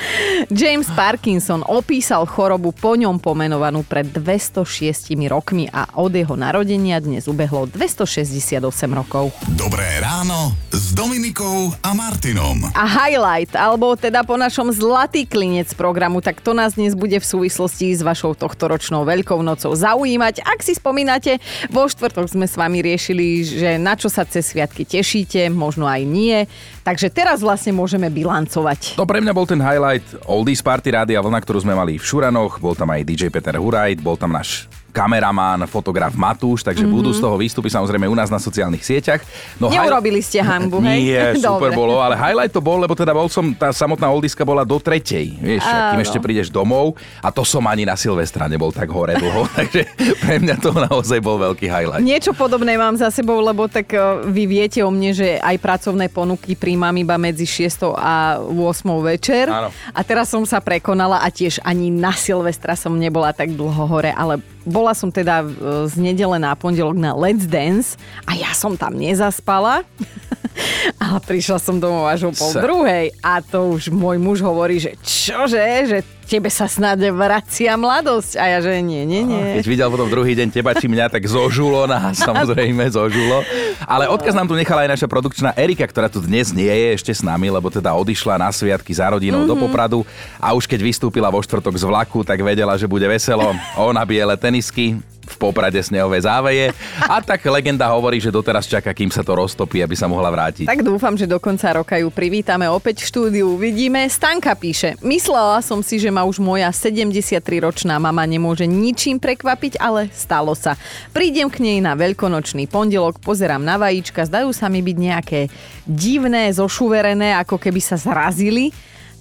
James 0.51 0.91
Parkinson 0.91 1.63
opísal 1.63 2.27
chorobu 2.27 2.75
po 2.75 2.99
ňom 2.99 3.23
pomenovanú 3.23 3.87
pred 3.87 4.03
206 4.11 5.15
rokmi 5.31 5.71
a 5.71 5.87
od 5.95 6.11
jeho 6.11 6.35
narodenia 6.35 6.99
dnes 6.99 7.23
ubehlo 7.31 7.71
268 7.71 8.59
rokov. 8.91 9.31
Dobré 9.55 10.03
ráno 10.03 10.51
s 10.75 10.91
Dominikou 10.91 11.71
a 11.79 11.95
Martinom. 11.95 12.67
A 12.75 12.83
highlight, 12.83 13.55
alebo 13.55 13.95
teda 13.95 14.27
po 14.27 14.35
našom 14.35 14.67
zlatý 14.75 15.23
klinec 15.23 15.71
programu, 15.71 16.19
tak 16.19 16.42
to 16.43 16.51
nás 16.51 16.75
dnes 16.75 16.91
bude 16.91 17.15
v 17.15 17.23
súvislosti 17.23 17.95
s 17.95 18.03
vašou 18.03 18.35
tohtoročnou 18.35 19.07
Veľkou 19.07 19.39
nocou 19.39 19.71
zaujímať. 19.71 20.43
Ak 20.43 20.59
si 20.59 20.75
spomínate, 20.75 21.39
vo 21.71 21.87
štvrtok 21.87 22.27
sme 22.27 22.43
s 22.43 22.59
vami 22.59 22.83
riešili, 22.83 23.47
že 23.47 23.69
na 23.79 23.95
čo 23.95 24.11
sa 24.11 24.27
cez 24.27 24.51
sviatky 24.51 24.83
tešíte, 24.83 25.47
možno 25.47 25.87
aj 25.87 26.03
nie. 26.03 26.43
Takže 26.83 27.07
teraz 27.07 27.39
vlastne 27.39 27.71
môžeme 27.71 28.11
bilancovať. 28.11 28.99
No 28.99 29.07
pre 29.07 29.23
mňa 29.23 29.31
bol 29.31 29.47
ten 29.47 29.63
highlight 29.63 30.03
Oldies 30.27 30.59
Party 30.59 30.91
Rádia 30.91 31.23
Vlna, 31.23 31.39
ktorú 31.39 31.63
sme 31.63 31.71
mali 31.71 31.95
v 31.95 32.03
Šuranoch, 32.03 32.59
bol 32.59 32.75
tam 32.75 32.91
aj 32.91 33.07
DJ 33.07 33.31
Peter 33.31 33.55
Hurajt, 33.55 34.03
bol 34.03 34.19
tam 34.19 34.35
náš 34.35 34.67
kameramán, 34.93 35.65
fotograf 35.65 36.13
Matúš, 36.13 36.61
takže 36.61 36.85
mm-hmm. 36.85 36.97
budú 37.01 37.09
z 37.09 37.19
toho 37.19 37.33
výstupy 37.33 37.73
samozrejme 37.73 38.05
u 38.05 38.13
nás 38.13 38.29
na 38.29 38.37
sociálnych 38.37 38.85
sieťach. 38.85 39.25
No, 39.57 39.73
Neurobili 39.73 40.21
ste 40.21 40.45
hambu, 40.45 40.77
hej? 40.85 41.01
Nie, 41.01 41.23
super 41.41 41.73
Dobre. 41.73 41.81
bolo, 41.81 41.97
ale 41.97 42.13
highlight 42.13 42.53
to 42.53 42.61
bol, 42.61 42.77
lebo 42.77 42.93
teda 42.93 43.09
bol 43.09 43.25
som, 43.25 43.49
tá 43.57 43.73
samotná 43.73 44.05
oldiska 44.13 44.45
bola 44.45 44.61
do 44.61 44.77
tretej, 44.77 45.33
vieš, 45.41 45.65
a 45.65 45.97
kým 45.97 45.99
Áno. 45.99 46.05
ešte 46.05 46.21
prídeš 46.21 46.53
domov 46.53 46.93
a 47.25 47.33
to 47.33 47.41
som 47.41 47.65
ani 47.65 47.89
na 47.89 47.97
Silvestra 47.97 48.45
nebol 48.45 48.69
tak 48.69 48.93
hore 48.93 49.17
dlho, 49.17 49.49
takže 49.57 49.89
pre 50.21 50.37
mňa 50.37 50.55
to 50.61 50.69
naozaj 50.69 51.17
bol 51.17 51.41
veľký 51.41 51.65
highlight. 51.65 52.05
Niečo 52.05 52.37
podobné 52.37 52.77
mám 52.77 52.93
za 52.93 53.09
sebou, 53.09 53.41
lebo 53.41 53.65
tak 53.65 53.89
e, 53.97 54.29
vy 54.29 54.45
viete 54.45 54.85
o 54.85 54.93
mne, 54.93 55.17
že 55.17 55.41
aj 55.41 55.57
pracovné 55.57 56.13
ponuky 56.13 56.53
príjmam 56.53 56.93
iba 56.93 57.17
medzi 57.17 57.49
6 57.49 57.97
a 57.97 58.37
8 58.37 58.53
večer. 59.01 59.49
Áno. 59.49 59.73
A 59.89 59.99
teraz 60.05 60.29
som 60.29 60.45
sa 60.45 60.61
prekonala 60.61 61.25
a 61.25 61.27
tiež 61.33 61.57
ani 61.65 61.89
na 61.89 62.13
Silvestra 62.13 62.77
som 62.77 62.93
nebola 62.93 63.33
tak 63.33 63.57
dlho 63.57 63.89
hore, 63.89 64.13
ale 64.13 64.52
bola 64.63 64.95
som 64.95 65.11
teda 65.11 65.43
e, 65.43 65.47
z 65.87 65.95
nedele 65.99 66.39
na 66.39 66.55
pondelok 66.55 66.95
na 66.95 67.11
Let's 67.15 67.47
Dance 67.47 67.99
a 68.27 68.35
ja 68.35 68.51
som 68.55 68.75
tam 68.79 68.95
nezaspala. 68.95 69.83
Ale 71.03 71.17
prišla 71.23 71.57
som 71.57 71.81
domov 71.81 72.05
až 72.07 72.29
o 72.29 72.31
pol 72.31 72.51
druhej 72.53 73.05
a 73.25 73.41
to 73.41 73.73
už 73.73 73.89
môj 73.89 74.21
muž 74.21 74.39
hovorí, 74.45 74.77
že 74.77 74.93
čože, 75.01 75.65
že 75.89 75.97
tebe 76.25 76.49
sa 76.49 76.65
snáď 76.65 77.11
vracia 77.13 77.75
mladosť. 77.77 78.39
A 78.39 78.57
ja, 78.57 78.59
že 78.59 78.79
nie, 78.81 79.03
nie, 79.05 79.23
nie. 79.23 79.59
Keď 79.61 79.67
videl 79.67 79.87
potom 79.91 80.09
druhý 80.09 80.33
deň 80.33 80.49
teba 80.49 80.73
či 80.73 80.89
mňa, 80.89 81.11
tak 81.11 81.23
zožulo 81.29 81.85
nás, 81.85 82.19
samozrejme 82.27 82.89
zožulo. 82.89 83.45
Ale 83.85 84.09
odkaz 84.09 84.33
nám 84.33 84.49
tu 84.49 84.55
nechala 84.57 84.87
aj 84.87 84.99
naša 84.99 85.07
produkčná 85.07 85.53
Erika, 85.53 85.85
ktorá 85.85 86.07
tu 86.09 86.23
dnes 86.23 86.49
nie 86.55 86.71
je 86.71 86.87
ešte 86.97 87.11
s 87.13 87.21
nami, 87.21 87.51
lebo 87.51 87.69
teda 87.69 87.93
odišla 87.93 88.41
na 88.41 88.49
sviatky 88.49 88.91
za 88.91 89.11
rodinou 89.11 89.43
mm-hmm. 89.43 89.59
do 89.59 89.61
Popradu 89.61 89.99
a 90.41 90.51
už 90.55 90.65
keď 90.65 90.79
vystúpila 90.81 91.29
vo 91.29 91.39
štvrtok 91.43 91.75
z 91.77 91.85
vlaku, 91.85 92.25
tak 92.25 92.41
vedela, 92.41 92.75
že 92.79 92.89
bude 92.89 93.05
veselo. 93.05 93.53
Ona 93.77 94.01
biele 94.07 94.35
tenisky, 94.35 94.99
v 95.23 95.35
Poprade 95.39 95.79
snehové 95.79 96.19
záveje 96.19 96.75
a 97.07 97.23
tak 97.23 97.43
legenda 97.47 97.87
hovorí, 97.91 98.19
že 98.19 98.31
doteraz 98.31 98.67
čaká, 98.67 98.91
kým 98.91 99.09
sa 99.09 99.23
to 99.23 99.35
roztopí, 99.35 99.79
aby 99.79 99.95
sa 99.95 100.11
mohla 100.11 100.27
vrátiť. 100.27 100.67
Tak 100.67 100.83
dúfam, 100.83 101.15
že 101.15 101.27
do 101.27 101.39
konca 101.39 101.71
roka 101.71 101.95
ju 101.95 102.11
privítame 102.11 102.67
opäť 102.67 103.03
v 103.03 103.09
štúdiu. 103.09 103.45
Uvidíme. 103.55 104.05
Stanka 104.11 104.55
píše. 104.55 104.99
Myslela 104.99 105.63
som 105.63 105.79
si, 105.79 105.97
že 105.99 106.11
ma 106.11 106.27
už 106.27 106.43
moja 106.43 106.69
73-ročná 106.69 107.97
mama 107.97 108.27
nemôže 108.27 108.67
ničím 108.67 109.17
prekvapiť, 109.17 109.79
ale 109.79 110.11
stalo 110.11 110.53
sa. 110.53 110.75
Prídem 111.15 111.47
k 111.47 111.63
nej 111.63 111.79
na 111.79 111.95
veľkonočný 111.95 112.67
pondelok, 112.67 113.23
pozerám 113.23 113.63
na 113.63 113.79
vajíčka, 113.79 114.27
zdajú 114.27 114.51
sa 114.51 114.67
mi 114.67 114.83
byť 114.83 114.97
nejaké 114.99 115.39
divné, 115.87 116.51
zošuverené, 116.51 117.35
ako 117.39 117.59
keby 117.59 117.79
sa 117.79 117.95
zrazili. 117.95 118.71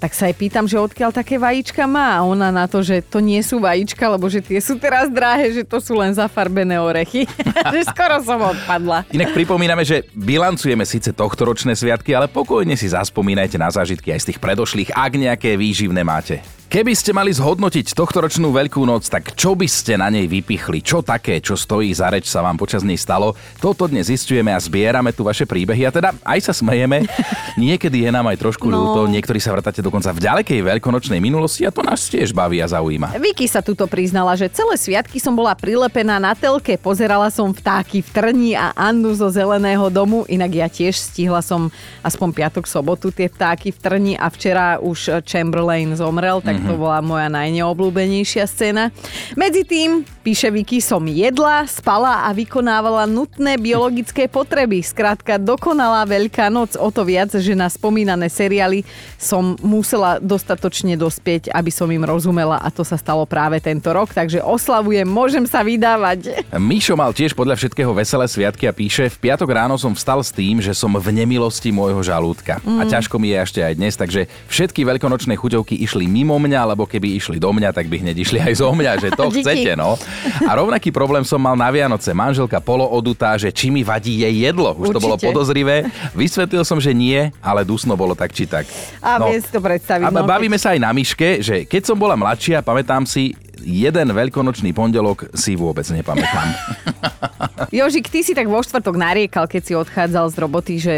Tak 0.03 0.19
sa 0.19 0.27
jej 0.27 0.35
pýtam, 0.35 0.67
že 0.67 0.83
odkiaľ 0.83 1.15
také 1.15 1.39
vajíčka 1.39 1.87
má. 1.87 2.19
A 2.19 2.27
ona 2.27 2.51
na 2.51 2.67
to, 2.67 2.83
že 2.83 3.07
to 3.07 3.23
nie 3.23 3.39
sú 3.39 3.63
vajíčka, 3.63 4.03
lebo 4.11 4.27
že 4.27 4.43
tie 4.43 4.59
sú 4.59 4.75
teraz 4.75 5.07
drahé, 5.07 5.55
že 5.55 5.63
to 5.63 5.79
sú 5.79 5.95
len 5.95 6.11
zafarbené 6.11 6.75
orechy. 6.83 7.23
že 7.75 7.87
skoro 7.87 8.19
som 8.19 8.43
odpadla. 8.43 9.07
Inak 9.15 9.31
pripomíname, 9.31 9.87
že 9.87 10.03
bilancujeme 10.19 10.83
síce 10.83 11.15
tohtoročné 11.15 11.79
sviatky, 11.79 12.19
ale 12.19 12.27
pokojne 12.27 12.75
si 12.75 12.91
zaspomínajte 12.91 13.55
na 13.63 13.71
zážitky 13.71 14.11
aj 14.11 14.27
z 14.27 14.29
tých 14.35 14.43
predošlých, 14.43 14.91
ak 14.91 15.13
nejaké 15.15 15.55
výživné 15.55 16.03
máte. 16.03 16.43
Keby 16.73 16.97
ste 16.97 17.13
mali 17.13 17.29
zhodnotiť 17.29 17.93
tohtoročnú 17.93 18.49
Veľkú 18.49 18.81
noc, 18.89 19.05
tak 19.05 19.37
čo 19.37 19.53
by 19.53 19.69
ste 19.69 20.01
na 20.01 20.09
nej 20.09 20.25
vypichli? 20.25 20.81
Čo 20.81 21.05
také, 21.05 21.37
čo 21.45 21.53
stojí 21.53 21.93
za 21.93 22.09
reč 22.09 22.33
sa 22.33 22.41
vám 22.41 22.57
počas 22.57 22.81
nej 22.81 22.97
stalo? 22.97 23.37
Toto 23.61 23.85
dnes 23.85 24.09
zistujeme 24.09 24.49
a 24.49 24.57
zbierame 24.57 25.13
tu 25.13 25.21
vaše 25.21 25.45
príbehy 25.45 25.85
a 25.85 25.93
teda 25.93 26.17
aj 26.25 26.41
sa 26.41 26.57
smejeme. 26.57 27.05
Niekedy 27.61 28.09
je 28.09 28.11
nám 28.17 28.25
aj 28.25 28.41
trošku 28.41 28.73
no. 28.73 28.89
ľúto, 28.89 29.05
niektorí 29.05 29.37
sa 29.37 29.53
vrtáte 29.53 29.85
dokonca 29.85 30.17
v 30.17 30.25
ďalekej 30.25 30.65
veľkonočnej 30.65 31.21
minulosti 31.21 31.69
a 31.69 31.75
to 31.77 31.85
nás 31.85 32.09
tiež 32.09 32.33
baví 32.33 32.65
a 32.65 32.73
zaujíma. 32.73 33.21
Vicky 33.21 33.45
sa 33.45 33.61
tuto 33.61 33.85
priznala, 33.85 34.33
že 34.33 34.49
celé 34.49 34.73
sviatky 34.81 35.21
som 35.21 35.37
bola 35.37 35.53
prilepená 35.53 36.17
na 36.17 36.33
telke, 36.33 36.81
pozerala 36.81 37.29
som 37.29 37.53
vtáky 37.53 38.01
v 38.01 38.09
Trni 38.17 38.57
a 38.57 38.73
Annu 38.73 39.13
zo 39.13 39.29
Zeleného 39.29 39.93
domu, 39.93 40.25
inak 40.25 40.49
ja 40.57 40.73
tiež 40.73 40.97
stihla 40.97 41.45
som 41.45 41.69
aspoň 42.01 42.33
piatok, 42.33 42.65
sobotu 42.65 43.13
tie 43.13 43.29
vtáky 43.29 43.77
v 43.77 43.79
Trni 43.85 44.13
a 44.17 44.33
včera 44.33 44.81
už 44.81 45.21
Chamberlain 45.29 45.93
zomrel, 46.01 46.41
tak 46.41 46.62
to 46.63 46.75
bola 46.79 47.03
moja 47.03 47.29
najneobľúbenejšia 47.29 48.45
scéna. 48.47 48.95
Medzi 49.35 49.67
tým, 49.67 50.07
píše 50.23 50.49
Vicky, 50.55 50.79
som 50.79 51.03
jedla, 51.05 51.67
spala 51.67 52.27
a 52.27 52.31
vykonávala 52.31 53.09
nutné 53.11 53.59
biologické 53.59 54.31
potreby. 54.31 54.85
Skrátka, 54.85 55.41
dokonalá 55.41 56.07
veľká 56.07 56.47
noc, 56.53 56.79
o 56.79 56.89
to 56.95 57.03
viac, 57.03 57.35
že 57.35 57.55
na 57.57 57.67
spomínané 57.67 58.29
seriály 58.29 58.85
som 59.17 59.59
musela 59.65 60.21
dostatočne 60.21 60.95
dospieť, 60.95 61.49
aby 61.51 61.71
som 61.73 61.89
im 61.89 62.05
rozumela 62.05 62.61
a 62.61 62.69
to 62.69 62.85
sa 62.85 63.01
stalo 63.01 63.25
práve 63.25 63.59
tento 63.59 63.89
rok, 63.89 64.13
takže 64.13 64.45
oslavujem, 64.45 65.09
môžem 65.09 65.49
sa 65.49 65.65
vydávať. 65.65 66.47
Mišo 66.55 66.95
mal 66.95 67.17
tiež 67.17 67.33
podľa 67.33 67.57
všetkého 67.57 67.91
veselé 67.97 68.29
sviatky 68.29 68.69
a 68.69 68.77
píše, 68.77 69.09
v 69.09 69.31
piatok 69.31 69.49
ráno 69.51 69.81
som 69.81 69.97
vstal 69.97 70.21
s 70.21 70.31
tým, 70.31 70.61
že 70.61 70.77
som 70.77 70.93
v 70.93 71.09
nemilosti 71.11 71.73
môjho 71.73 72.05
žalúdka. 72.05 72.61
Mm. 72.61 72.79
A 72.79 72.83
ťažko 72.85 73.17
mi 73.17 73.33
je 73.33 73.39
ešte 73.41 73.61
aj 73.65 73.75
dnes, 73.81 73.95
takže 73.97 74.29
všetky 74.53 74.85
veľkonočné 74.85 75.35
chuťovky 75.35 75.81
išli 75.81 76.05
mimo 76.05 76.37
mňa 76.37 76.52
mňa, 76.53 76.77
lebo 76.77 76.85
keby 76.85 77.17
išli 77.17 77.41
do 77.41 77.49
mňa, 77.49 77.73
tak 77.73 77.89
by 77.89 78.05
hneď 78.05 78.17
išli 78.21 78.39
aj 78.45 78.61
zo 78.61 78.69
mňa, 78.77 78.93
že 79.01 79.09
to 79.17 79.33
chcete, 79.41 79.73
no. 79.73 79.97
A 80.45 80.53
rovnaký 80.53 80.93
problém 80.93 81.25
som 81.25 81.41
mal 81.41 81.57
na 81.57 81.73
Vianoce. 81.73 82.13
Manželka 82.13 82.61
polo 82.61 82.85
odutá, 82.85 83.41
že 83.41 83.49
či 83.49 83.73
mi 83.73 83.81
vadí 83.81 84.21
jej 84.21 84.45
jedlo. 84.45 84.77
Už 84.77 84.93
Určite. 84.93 84.97
to 85.01 85.01
bolo 85.01 85.17
podozrivé. 85.17 85.89
Vysvetlil 86.13 86.69
som, 86.69 86.77
že 86.77 86.93
nie, 86.93 87.33
ale 87.41 87.65
dusno 87.65 87.97
bolo 87.97 88.13
tak 88.13 88.37
či 88.37 88.45
tak. 88.45 88.69
A 89.01 89.17
no. 89.17 89.33
si 89.33 89.49
to 89.49 89.65
predstaviť. 89.65 90.05
A 90.05 90.13
no, 90.13 90.29
bavíme 90.29 90.61
keď... 90.61 90.63
sa 90.63 90.69
aj 90.77 90.81
na 90.85 90.93
myške, 90.93 91.41
že 91.41 91.57
keď 91.65 91.83
som 91.89 91.97
bola 91.97 92.13
mladšia, 92.21 92.61
pamätám 92.61 93.09
si, 93.09 93.33
jeden 93.65 94.09
veľkonočný 94.13 94.75
pondelok 94.77 95.31
si 95.33 95.57
vôbec 95.57 95.87
nepamätám. 95.89 96.49
Jožik, 97.73 98.13
ty 98.13 98.21
si 98.21 98.37
tak 98.37 98.51
vo 98.53 98.61
štvrtok 98.61 99.01
nariekal, 99.01 99.49
keď 99.49 99.63
si 99.65 99.73
odchádzal 99.73 100.27
z 100.29 100.37
roboty, 100.37 100.75
že 100.77 100.97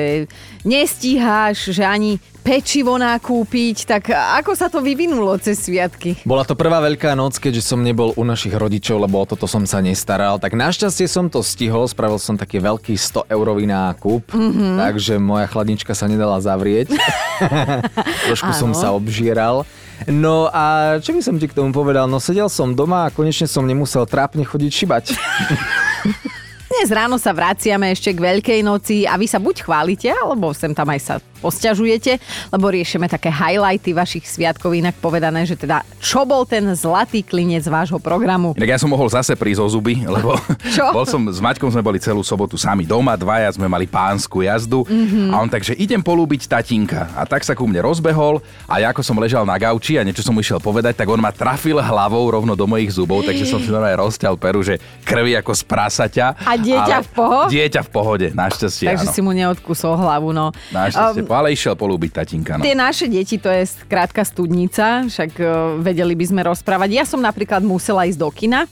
nestíháš, 0.66 1.70
že 1.70 1.86
ani 1.86 2.18
pečivo 2.44 3.00
nakúpiť, 3.00 3.88
tak 3.88 4.12
ako 4.12 4.52
sa 4.52 4.68
to 4.68 4.84
vyvinulo 4.84 5.32
cez 5.40 5.64
sviatky? 5.64 6.20
Bola 6.28 6.44
to 6.44 6.52
prvá 6.52 6.76
veľká 6.84 7.16
noc, 7.16 7.40
keďže 7.40 7.64
som 7.64 7.80
nebol 7.80 8.12
u 8.12 8.22
našich 8.26 8.52
rodičov, 8.52 9.00
lebo 9.00 9.22
o 9.22 9.24
toto 9.24 9.48
som 9.48 9.64
sa 9.64 9.80
nestaral. 9.80 10.36
Tak 10.36 10.52
našťastie 10.52 11.08
som 11.08 11.32
to 11.32 11.40
stihol, 11.40 11.88
spravil 11.88 12.20
som 12.20 12.36
taký 12.36 12.60
veľký 12.60 13.00
100 13.00 13.32
eurový 13.32 13.64
nákup, 13.64 14.28
mm-hmm. 14.28 14.76
takže 14.76 15.16
moja 15.16 15.48
chladnička 15.48 15.96
sa 15.96 16.04
nedala 16.04 16.36
zavrieť. 16.44 16.92
Trošku 18.28 18.52
som 18.52 18.76
sa 18.76 18.92
obžieral. 18.92 19.64
No 20.10 20.52
a 20.52 20.96
čo 21.00 21.16
by 21.16 21.20
som 21.24 21.36
ti 21.40 21.48
k 21.48 21.56
tomu 21.56 21.72
povedal? 21.72 22.04
No 22.10 22.20
sedel 22.20 22.50
som 22.52 22.76
doma 22.76 23.08
a 23.08 23.12
konečne 23.12 23.48
som 23.48 23.64
nemusel 23.64 24.04
trápne 24.04 24.44
chodiť 24.44 24.70
šibať. 24.72 25.04
Dnes 26.74 26.90
ráno 26.90 27.22
sa 27.22 27.30
vraciame 27.30 27.94
ešte 27.94 28.10
k 28.10 28.18
Veľkej 28.18 28.66
noci 28.66 29.06
a 29.06 29.14
vy 29.14 29.30
sa 29.30 29.38
buď 29.38 29.62
chválite, 29.62 30.10
alebo 30.10 30.50
sem 30.50 30.74
tam 30.74 30.90
aj 30.90 31.00
sa 31.06 31.14
posťažujete, 31.44 32.16
lebo 32.56 32.72
riešime 32.72 33.04
také 33.04 33.28
highlighty 33.28 33.92
vašich 33.92 34.24
sviatkov, 34.24 34.72
inak 34.72 34.96
povedané, 34.96 35.44
že 35.44 35.60
teda 35.60 35.84
čo 36.00 36.24
bol 36.24 36.48
ten 36.48 36.64
zlatý 36.72 37.20
klinec 37.20 37.68
vášho 37.68 38.00
programu. 38.00 38.56
Inak 38.56 38.74
ja 38.74 38.78
som 38.80 38.88
mohol 38.88 39.12
zase 39.12 39.36
prísť 39.36 39.60
o 39.60 39.68
zuby, 39.68 40.08
lebo 40.08 40.40
čo? 40.74 40.88
bol 40.96 41.04
som, 41.04 41.20
s 41.28 41.44
Maťkom 41.44 41.68
sme 41.68 41.84
boli 41.84 42.00
celú 42.00 42.24
sobotu 42.24 42.56
sami 42.56 42.88
doma, 42.88 43.12
dvaja 43.12 43.52
sme 43.52 43.68
mali 43.68 43.84
pánsku 43.84 44.40
jazdu 44.40 44.88
mm-hmm. 44.88 45.28
a 45.30 45.44
on 45.44 45.52
takže 45.52 45.76
idem 45.76 46.00
polúbiť 46.00 46.48
tatinka. 46.48 47.12
A 47.12 47.28
tak 47.28 47.44
sa 47.44 47.52
ku 47.52 47.68
mne 47.68 47.84
rozbehol 47.84 48.40
a 48.64 48.80
ja 48.80 48.88
ako 48.96 49.04
som 49.04 49.20
ležal 49.20 49.44
na 49.44 49.60
gauči 49.60 50.00
a 50.00 50.02
niečo 50.02 50.24
som 50.24 50.32
išiel 50.40 50.64
povedať, 50.64 50.96
tak 50.96 51.12
on 51.12 51.20
ma 51.20 51.28
trafil 51.28 51.76
hlavou 51.76 52.24
rovno 52.24 52.56
do 52.56 52.64
mojich 52.64 52.96
zubov, 52.96 53.20
takže 53.20 53.44
som 53.44 53.60
si 53.60 53.68
normálne 53.68 54.00
rozťal 54.00 54.40
peru, 54.40 54.64
že 54.64 54.80
krvi 55.04 55.36
ako 55.36 55.52
z 55.52 55.62
prasaťa. 55.68 56.26
A 56.48 56.56
dieťa 56.64 56.98
v 57.04 57.08
pohode? 57.12 57.50
Dieťa 57.52 57.80
v 57.84 57.90
pohode, 57.92 58.26
našťastie 58.32 58.86
Takže 58.88 59.06
áno. 59.08 59.14
si 59.14 59.20
mu 59.20 59.32
neodkusol 59.36 59.94
hlavu, 60.00 60.32
no. 60.32 60.50
Našťastie, 60.72 61.22
um, 61.22 61.36
ale 61.36 61.52
išiel 61.52 61.76
polúbiť 61.76 62.10
tatinka. 62.24 62.56
No. 62.56 62.64
Tie 62.64 62.72
naše 62.72 63.06
deti, 63.06 63.36
to 63.36 63.52
je 63.52 63.68
krátka 63.86 64.24
studnica, 64.24 65.04
však 65.04 65.30
uh, 65.38 65.76
vedeli 65.78 66.16
by 66.16 66.24
sme 66.24 66.40
rozprávať. 66.48 66.88
Ja 66.96 67.04
som 67.04 67.20
napríklad 67.20 67.60
musela 67.60 68.08
ísť 68.08 68.18
do 68.18 68.30
kina. 68.32 68.64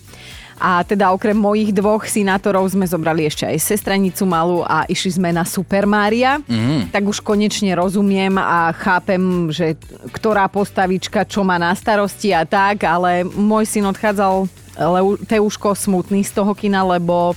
A 0.62 0.86
teda 0.86 1.10
okrem 1.10 1.34
mojich 1.34 1.74
dvoch 1.74 2.06
sinátorov 2.06 2.70
sme 2.70 2.86
zobrali 2.86 3.26
ešte 3.26 3.42
aj 3.42 3.58
sestranicu 3.58 4.22
malú 4.22 4.62
a 4.62 4.86
išli 4.86 5.18
sme 5.18 5.34
na 5.34 5.42
Super 5.42 5.90
Mária. 5.90 6.38
Mm. 6.46 6.86
Tak 6.86 7.02
už 7.02 7.18
konečne 7.18 7.74
rozumiem 7.74 8.38
a 8.38 8.70
chápem, 8.70 9.50
že 9.50 9.74
ktorá 10.14 10.46
postavička 10.46 11.26
čo 11.26 11.42
má 11.42 11.58
na 11.58 11.74
starosti 11.74 12.30
a 12.30 12.46
tak, 12.46 12.86
ale 12.86 13.26
môj 13.26 13.66
syn 13.66 13.90
odchádzal 13.90 14.46
Teuško 15.26 15.74
smutný 15.74 16.22
z 16.22 16.30
toho 16.30 16.54
kina, 16.54 16.86
lebo 16.86 17.34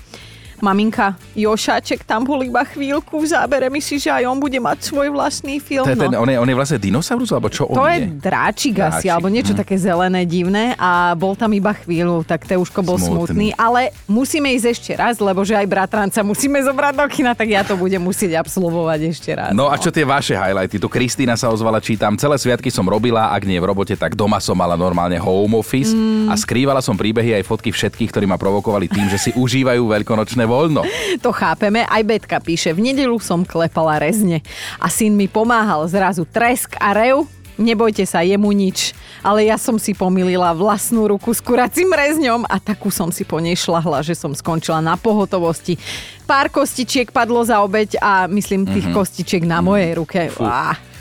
maminka 0.63 1.19
Jošáček 1.35 2.07
tam 2.07 2.23
bol 2.23 2.41
iba 2.43 2.63
chvíľku 2.63 3.19
v 3.19 3.27
zábere, 3.27 3.67
myslíš, 3.67 3.99
že 4.07 4.11
aj 4.11 4.23
on 4.29 4.37
bude 4.39 4.57
mať 4.57 4.77
svoj 4.87 5.11
vlastný 5.11 5.59
film. 5.59 5.83
To 5.83 5.91
je 5.91 5.99
ten, 5.99 6.11
no. 6.11 6.23
on, 6.23 6.29
je, 6.31 6.37
on 6.39 6.47
je 6.47 6.55
vlastne 6.55 6.79
dinosaurus, 6.79 7.29
alebo 7.35 7.51
čo 7.51 7.67
to 7.67 7.81
on 7.81 7.91
je? 7.91 8.07
je 8.07 8.21
dráčik, 8.21 8.75
asi, 8.79 9.07
alebo 9.11 9.27
niečo 9.27 9.51
hm. 9.55 9.59
také 9.59 9.75
zelené, 9.75 10.23
divné 10.23 10.77
a 10.79 11.11
bol 11.17 11.35
tam 11.35 11.51
iba 11.51 11.75
chvíľu, 11.75 12.23
tak 12.23 12.47
Teuško 12.47 12.79
bol 12.85 12.95
smutný. 12.95 13.51
smutný. 13.51 13.59
Ale 13.59 13.91
musíme 14.07 14.51
ísť 14.55 14.67
ešte 14.71 14.91
raz, 14.95 15.19
lebo 15.19 15.43
že 15.43 15.57
aj 15.57 15.67
bratranca 15.67 16.19
musíme 16.23 16.61
zobrať 16.63 16.93
do 16.95 17.05
kina, 17.11 17.35
tak 17.35 17.51
ja 17.51 17.61
to 17.67 17.75
budem 17.75 17.99
musieť 17.99 18.39
absolvovať 18.39 18.99
ešte 19.11 19.31
raz. 19.35 19.51
No, 19.51 19.67
no. 19.67 19.73
a 19.73 19.75
čo 19.75 19.91
tie 19.91 20.05
vaše 20.07 20.37
highlighty? 20.37 20.79
Tu 20.79 20.87
Kristýna 20.87 21.35
sa 21.35 21.51
ozvala, 21.51 21.81
čítam, 21.83 22.15
celé 22.15 22.39
sviatky 22.39 22.69
som 22.69 22.85
robila, 22.87 23.33
ak 23.33 23.43
nie 23.43 23.59
v 23.59 23.65
robote, 23.65 23.97
tak 23.97 24.13
doma 24.13 24.37
som 24.39 24.55
mala 24.55 24.77
normálne 24.77 25.17
home 25.19 25.57
office 25.57 25.91
mm. 25.91 26.29
a 26.29 26.33
skrývala 26.37 26.79
som 26.79 26.95
príbehy 26.95 27.41
aj 27.41 27.43
fotky 27.43 27.73
všetkých, 27.73 28.09
ktorí 28.13 28.25
ma 28.29 28.37
provokovali 28.39 28.85
tým, 28.85 29.09
že 29.09 29.17
si 29.17 29.31
užívajú 29.33 29.81
veľkonočné 29.89 30.44
voľno. 30.45 30.81
To 31.25 31.29
chápeme. 31.35 31.83
Aj 31.85 32.01
Betka 32.05 32.39
píše, 32.39 32.71
v 32.71 32.91
nedelu 32.91 33.17
som 33.21 33.43
klepala 33.43 33.99
rezne 33.99 34.45
a 34.79 34.87
syn 34.87 35.17
mi 35.17 35.25
pomáhal 35.25 35.85
zrazu 35.89 36.23
tresk 36.25 36.77
a 36.79 36.93
rev 36.93 37.25
Nebojte 37.55 38.03
sa, 38.03 38.19
jemu 38.19 38.51
nič. 38.51 38.91
Ale 39.23 39.47
ja 39.47 39.55
som 39.55 39.79
si 39.79 39.95
pomýlila 39.95 40.51
vlastnú 40.51 41.07
ruku 41.07 41.31
s 41.31 41.39
kuracím 41.39 41.87
rezňom 41.87 42.43
a 42.51 42.59
takú 42.59 42.91
som 42.91 43.09
si 43.15 43.23
po 43.23 43.39
nej 43.39 43.55
šlahla, 43.55 44.03
že 44.03 44.11
som 44.11 44.35
skončila 44.35 44.83
na 44.83 44.99
pohotovosti. 44.99 45.79
Pár 46.27 46.51
kostičiek 46.51 47.15
padlo 47.15 47.41
za 47.47 47.63
obeď 47.63 47.95
a 48.03 48.27
myslím 48.27 48.67
tých 48.67 48.91
mm-hmm. 48.91 48.97
kostičiek 48.97 49.43
na 49.47 49.63
mojej 49.63 49.95
ruke. 49.95 50.27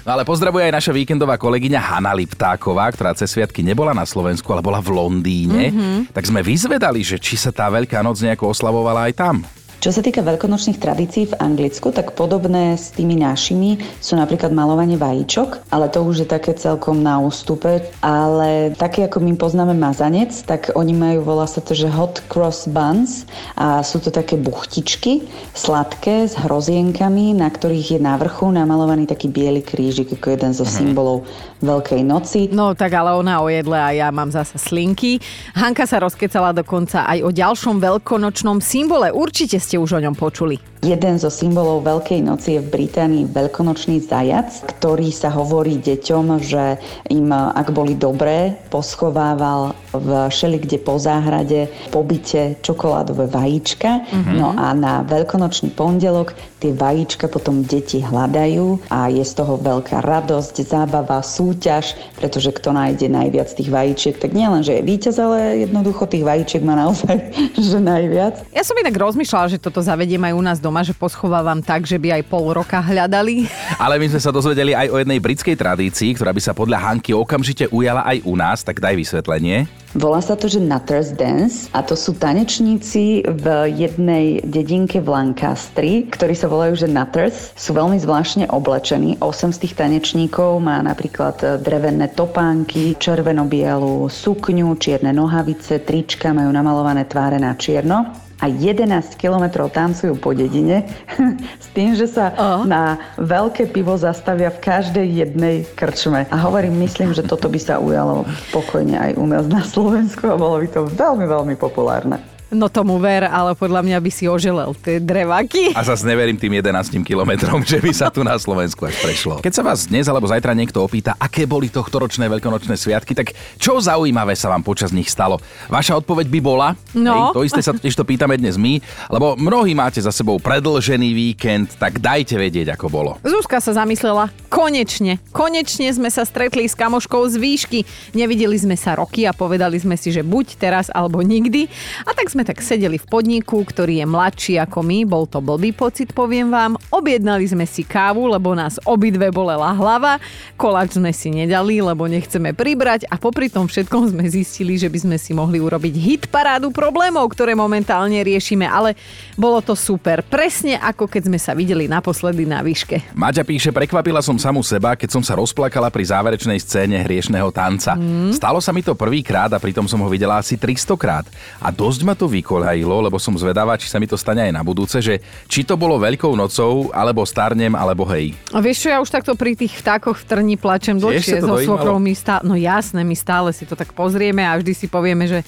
No 0.04 0.12
ale 0.12 0.28
pozdravuje 0.28 0.68
aj 0.68 0.76
naša 0.76 0.92
víkendová 0.92 1.40
kolegyňa 1.40 1.80
Hanna 1.80 2.12
Liptáková, 2.12 2.92
ktorá 2.92 3.16
cez 3.16 3.32
sviatky 3.32 3.64
nebola 3.64 3.96
na 3.96 4.04
Slovensku, 4.04 4.44
ale 4.52 4.60
bola 4.60 4.76
v 4.84 4.92
Londýne. 4.92 5.72
Mm-hmm. 5.72 6.12
Tak 6.12 6.28
sme 6.28 6.44
vyzvedali, 6.44 7.00
že 7.00 7.16
či 7.16 7.40
sa 7.40 7.48
tá 7.48 7.72
Veľká 7.72 8.04
noc 8.04 8.20
nejako 8.20 8.52
oslavovala 8.52 9.08
aj 9.08 9.14
tam. 9.16 9.36
Čo 9.84 9.92
sa 9.92 10.00
týka 10.00 10.24
veľkonočných 10.24 10.80
tradícií 10.80 11.28
v 11.28 11.36
Anglicku, 11.44 11.92
tak 11.92 12.16
podobné 12.16 12.72
s 12.72 12.96
tými 12.96 13.20
našimi 13.20 13.76
sú 14.00 14.16
napríklad 14.16 14.48
malovanie 14.48 14.96
vajíčok, 14.96 15.68
ale 15.68 15.92
to 15.92 16.00
už 16.00 16.24
je 16.24 16.28
také 16.32 16.56
celkom 16.56 17.04
na 17.04 17.20
ústupe. 17.20 17.84
Ale 18.00 18.72
také 18.80 19.04
ako 19.04 19.20
my 19.20 19.36
poznáme 19.36 19.76
mazanec, 19.76 20.32
tak 20.48 20.72
oni 20.72 20.96
majú, 20.96 21.28
volá 21.28 21.44
sa 21.44 21.60
to, 21.60 21.76
že 21.76 21.92
hot 21.92 22.24
cross 22.32 22.64
buns 22.64 23.28
a 23.60 23.84
sú 23.84 24.00
to 24.00 24.08
také 24.08 24.40
buchtičky, 24.40 25.28
sladké, 25.52 26.32
s 26.32 26.34
hrozienkami, 26.40 27.36
na 27.36 27.52
ktorých 27.52 28.00
je 28.00 28.00
na 28.00 28.16
vrchu 28.16 28.48
namalovaný 28.56 29.04
taký 29.04 29.28
biely 29.28 29.60
krížik 29.60 30.16
ako 30.16 30.32
jeden 30.32 30.56
zo 30.56 30.64
mhm. 30.64 30.72
symbolov 30.72 31.28
Veľkej 31.64 32.02
noci. 32.04 32.40
No 32.52 32.76
tak 32.76 32.92
ale 32.92 33.16
ona 33.16 33.40
o 33.40 33.48
jedle 33.48 33.80
a 33.80 33.88
ja 33.96 34.12
mám 34.12 34.28
zasa 34.28 34.60
slinky. 34.60 35.16
Hanka 35.56 35.88
sa 35.88 35.96
rozkecala 35.96 36.52
dokonca 36.52 37.08
aj 37.08 37.24
o 37.24 37.32
ďalšom 37.32 37.80
veľkonočnom 37.80 38.60
symbole. 38.60 39.08
Určite 39.08 39.56
ste 39.56 39.73
už 39.78 39.98
o 39.98 40.02
ňom 40.02 40.14
počuli. 40.14 40.73
Jeden 40.84 41.16
zo 41.16 41.32
symbolov 41.32 41.80
Veľkej 41.80 42.20
noci 42.20 42.48
je 42.54 42.60
v 42.60 42.68
Británii 42.68 43.24
veľkonočný 43.32 44.04
zajac, 44.04 44.52
ktorý 44.68 45.08
sa 45.08 45.32
hovorí 45.32 45.80
deťom, 45.80 46.44
že 46.44 46.76
im, 47.08 47.32
ak 47.32 47.72
boli 47.72 47.96
dobré, 47.96 48.52
poschovával 48.68 49.72
v 49.96 50.28
šelikde 50.28 50.84
po 50.84 51.00
záhrade 51.00 51.72
pobyte 51.88 52.60
čokoládové 52.60 53.32
vajíčka. 53.32 54.04
Mm-hmm. 54.04 54.36
No 54.36 54.52
a 54.52 54.76
na 54.76 55.00
veľkonočný 55.08 55.72
pondelok 55.72 56.36
tie 56.60 56.76
vajíčka 56.76 57.32
potom 57.32 57.64
deti 57.64 58.04
hľadajú 58.04 58.92
a 58.92 59.08
je 59.08 59.24
z 59.24 59.32
toho 59.40 59.56
veľká 59.56 60.04
radosť, 60.04 60.68
zábava, 60.68 61.24
súťaž, 61.24 61.96
pretože 62.20 62.52
kto 62.52 62.76
nájde 62.76 63.08
najviac 63.08 63.48
tých 63.52 63.72
vajíčiek, 63.72 64.20
tak 64.20 64.36
nielen, 64.36 64.60
že 64.60 64.80
je 64.80 64.82
víťaz, 64.84 65.16
ale 65.16 65.64
jednoducho 65.64 66.04
tých 66.08 66.24
vajíčiek 66.28 66.60
má 66.60 66.76
naozaj 66.76 67.32
že 67.72 67.78
najviac. 67.80 68.44
Ja 68.52 68.60
som 68.66 68.76
inak 68.76 68.96
rozmýšľala, 68.96 69.56
že 69.56 69.62
toto 69.62 69.80
zavediem 69.80 70.20
aj 70.28 70.34
u 70.36 70.42
nás 70.44 70.58
doma 70.58 70.73
doma, 70.74 70.82
že 70.82 70.98
poschovávam 70.98 71.62
tak, 71.62 71.86
že 71.86 72.02
by 72.02 72.18
aj 72.18 72.22
pol 72.26 72.50
roka 72.50 72.82
hľadali. 72.82 73.46
Ale 73.78 73.94
my 74.02 74.10
sme 74.10 74.18
sa 74.18 74.34
dozvedeli 74.34 74.74
aj 74.74 74.90
o 74.90 74.98
jednej 74.98 75.22
britskej 75.22 75.54
tradícii, 75.54 76.18
ktorá 76.18 76.34
by 76.34 76.42
sa 76.42 76.50
podľa 76.50 76.82
Hanky 76.82 77.14
okamžite 77.14 77.70
ujala 77.70 78.02
aj 78.02 78.26
u 78.26 78.34
nás, 78.34 78.66
tak 78.66 78.82
daj 78.82 78.98
vysvetlenie. 78.98 79.70
Volá 79.94 80.18
sa 80.18 80.34
to, 80.34 80.50
že 80.50 80.58
Nutters 80.58 81.14
Dance 81.14 81.70
a 81.70 81.78
to 81.86 81.94
sú 81.94 82.18
tanečníci 82.18 83.22
v 83.22 83.46
jednej 83.70 84.42
dedinke 84.42 84.98
v 84.98 85.06
Lancastri, 85.06 86.10
ktorí 86.10 86.34
sa 86.34 86.50
volajú, 86.50 86.74
že 86.74 86.90
Nutters. 86.90 87.54
Sú 87.54 87.78
veľmi 87.78 88.02
zvláštne 88.02 88.50
oblečení. 88.50 89.14
Osem 89.22 89.54
z 89.54 89.62
tých 89.62 89.78
tanečníkov 89.78 90.58
má 90.58 90.82
napríklad 90.82 91.62
drevené 91.62 92.10
topánky, 92.10 92.98
červeno-bielú 92.98 94.10
sukňu, 94.10 94.74
čierne 94.82 95.14
nohavice, 95.14 95.78
trička, 95.86 96.34
majú 96.34 96.50
namalované 96.50 97.06
tváre 97.06 97.38
na 97.38 97.54
čierno 97.54 98.23
a 98.42 98.50
11 98.50 99.14
kilometrov 99.14 99.70
tancujú 99.70 100.18
po 100.18 100.34
dedine 100.34 100.84
s 101.64 101.68
tým, 101.72 101.94
že 101.94 102.10
sa 102.10 102.34
uh. 102.34 102.66
na 102.66 102.98
veľké 103.20 103.70
pivo 103.70 103.94
zastavia 103.94 104.50
v 104.50 104.62
každej 104.62 105.06
jednej 105.06 105.56
krčme. 105.78 106.26
A 106.28 106.36
hovorím, 106.42 106.82
myslím, 106.82 107.14
že 107.14 107.22
toto 107.22 107.46
by 107.46 107.60
sa 107.62 107.78
ujalo 107.78 108.26
pokojne 108.50 108.98
aj 108.98 109.12
u 109.14 109.26
nás 109.30 109.46
na 109.46 109.62
Slovensku 109.62 110.26
a 110.26 110.40
bolo 110.40 110.58
by 110.58 110.68
to 110.68 110.80
veľmi, 110.90 111.24
veľmi 111.24 111.54
populárne. 111.54 112.33
No 112.54 112.70
tomu 112.70 113.02
ver, 113.02 113.26
ale 113.26 113.58
podľa 113.58 113.82
mňa 113.82 113.98
by 113.98 114.10
si 114.14 114.30
oželel 114.30 114.70
tie 114.78 115.02
dreváky. 115.02 115.74
A 115.74 115.82
zase 115.82 116.06
neverím 116.06 116.38
tým 116.38 116.54
11 116.62 117.02
kilometrom, 117.02 117.66
že 117.66 117.82
by 117.82 117.90
sa 117.90 118.14
tu 118.14 118.22
na 118.22 118.38
Slovensku 118.38 118.86
až 118.86 118.94
prešlo. 119.02 119.42
Keď 119.42 119.52
sa 119.58 119.66
vás 119.66 119.90
dnes 119.90 120.06
alebo 120.06 120.30
zajtra 120.30 120.54
niekto 120.54 120.78
opýta, 120.78 121.18
aké 121.18 121.50
boli 121.50 121.66
tohto 121.66 121.98
ročné 121.98 122.30
veľkonočné 122.30 122.78
sviatky, 122.78 123.10
tak 123.18 123.34
čo 123.58 123.82
zaujímavé 123.82 124.38
sa 124.38 124.54
vám 124.54 124.62
počas 124.62 124.94
nich 124.94 125.10
stalo? 125.10 125.42
Vaša 125.66 125.98
odpoveď 125.98 126.30
by 126.30 126.40
bola? 126.40 126.78
No. 126.94 127.10
Hej, 127.10 127.22
to 127.34 127.40
isté 127.42 127.60
sa 127.60 127.74
totiž 127.74 127.98
to 127.98 128.06
pýtame 128.06 128.38
dnes 128.38 128.54
my, 128.54 128.78
lebo 129.10 129.34
mnohí 129.34 129.74
máte 129.74 129.98
za 129.98 130.14
sebou 130.14 130.38
predlžený 130.38 131.10
víkend, 131.10 131.74
tak 131.74 131.98
dajte 131.98 132.38
vedieť, 132.38 132.78
ako 132.78 132.86
bolo. 132.86 133.10
Zuzka 133.26 133.58
sa 133.58 133.74
zamyslela, 133.74 134.30
konečne, 134.46 135.18
konečne 135.34 135.90
sme 135.90 136.06
sa 136.06 136.22
stretli 136.22 136.70
s 136.70 136.78
kamoškou 136.78 137.26
z 137.26 137.34
výšky. 137.34 137.80
Nevideli 138.14 138.54
sme 138.54 138.78
sa 138.78 138.94
roky 138.94 139.26
a 139.26 139.34
povedali 139.34 139.74
sme 139.82 139.98
si, 139.98 140.14
že 140.14 140.22
buď 140.22 140.54
teraz 140.54 140.86
alebo 140.94 141.18
nikdy. 141.18 141.66
A 142.06 142.14
tak 142.14 142.30
sme 142.30 142.43
tak 142.44 142.60
sedeli 142.60 143.00
v 143.00 143.06
podniku, 143.08 143.64
ktorý 143.64 144.04
je 144.04 144.06
mladší 144.06 144.54
ako 144.60 144.84
my, 144.84 145.08
bol 145.08 145.24
to 145.24 145.40
blbý 145.40 145.72
pocit, 145.72 146.12
poviem 146.12 146.52
vám. 146.52 146.76
Objednali 146.92 147.48
sme 147.48 147.64
si 147.64 147.82
kávu, 147.82 148.28
lebo 148.28 148.52
nás 148.52 148.76
obidve 148.84 149.32
bolela 149.32 149.72
hlava, 149.72 150.20
koláč 150.60 151.00
sme 151.00 151.10
si 151.10 151.32
nedali, 151.32 151.80
lebo 151.80 152.04
nechceme 152.04 152.52
pribrať 152.52 153.08
a 153.08 153.16
popri 153.16 153.48
tom 153.48 153.64
všetkom 153.64 154.12
sme 154.12 154.28
zistili, 154.28 154.76
že 154.76 154.92
by 154.92 154.98
sme 155.00 155.16
si 155.16 155.32
mohli 155.32 155.58
urobiť 155.58 155.94
hit 155.96 156.22
parádu 156.28 156.68
problémov, 156.68 157.32
ktoré 157.32 157.56
momentálne 157.56 158.20
riešime, 158.20 158.68
ale 158.68 158.94
bolo 159.34 159.64
to 159.64 159.72
super. 159.72 160.20
Presne 160.20 160.76
ako 160.76 161.08
keď 161.08 161.32
sme 161.32 161.38
sa 161.40 161.56
videli 161.56 161.88
naposledy 161.88 162.44
na 162.44 162.60
výške. 162.60 163.16
Maťa 163.16 163.42
píše, 163.48 163.72
prekvapila 163.72 164.20
som 164.20 164.36
samu 164.36 164.60
seba, 164.60 164.92
keď 164.92 165.08
som 165.08 165.22
sa 165.24 165.40
rozplakala 165.40 165.88
pri 165.88 166.04
záverečnej 166.12 166.60
scéne 166.60 167.00
hriešného 167.00 167.48
tanca. 167.48 167.96
Mm. 167.96 168.36
Stalo 168.36 168.60
sa 168.60 168.74
mi 168.76 168.84
to 168.84 168.92
prvýkrát 168.92 169.48
a 169.54 169.62
pritom 169.62 169.88
som 169.88 170.02
ho 170.04 170.08
videla 170.12 170.36
asi 170.42 170.60
300 170.60 170.94
krát. 171.00 171.26
A 171.62 171.72
dosť 171.72 172.00
ma 172.04 172.12
to 172.12 172.23
vykolhajilo, 172.26 173.04
lebo 173.04 173.16
som 173.20 173.34
zvedavá, 173.36 173.78
či 173.78 173.88
sa 173.88 174.00
mi 174.02 174.08
to 174.08 174.18
stane 174.18 174.44
aj 174.44 174.52
na 174.54 174.62
budúce, 174.64 174.98
že 175.00 175.20
či 175.48 175.62
to 175.62 175.78
bolo 175.78 176.00
veľkou 176.00 176.32
nocou, 176.34 176.90
alebo 176.90 177.24
starnem, 177.24 177.72
alebo 177.76 178.04
hej. 178.10 178.34
A 178.52 178.58
vieš 178.58 178.86
čo, 178.86 178.88
ja 178.92 178.98
už 179.00 179.10
takto 179.10 179.36
pri 179.36 179.54
tých 179.54 179.76
vtákoch 179.80 180.20
v 180.20 180.24
trni 180.24 180.56
plačem 180.58 180.96
dlhšie 180.98 181.44
so 181.44 181.56
svokrou 181.60 181.96
stále, 182.14 182.42
no 182.46 182.54
jasné, 182.54 183.02
my 183.02 183.16
stále 183.16 183.50
si 183.52 183.68
to 183.68 183.74
tak 183.74 183.92
pozrieme 183.92 184.42
a 184.44 184.56
vždy 184.56 184.72
si 184.74 184.86
povieme, 184.86 185.26
že 185.26 185.42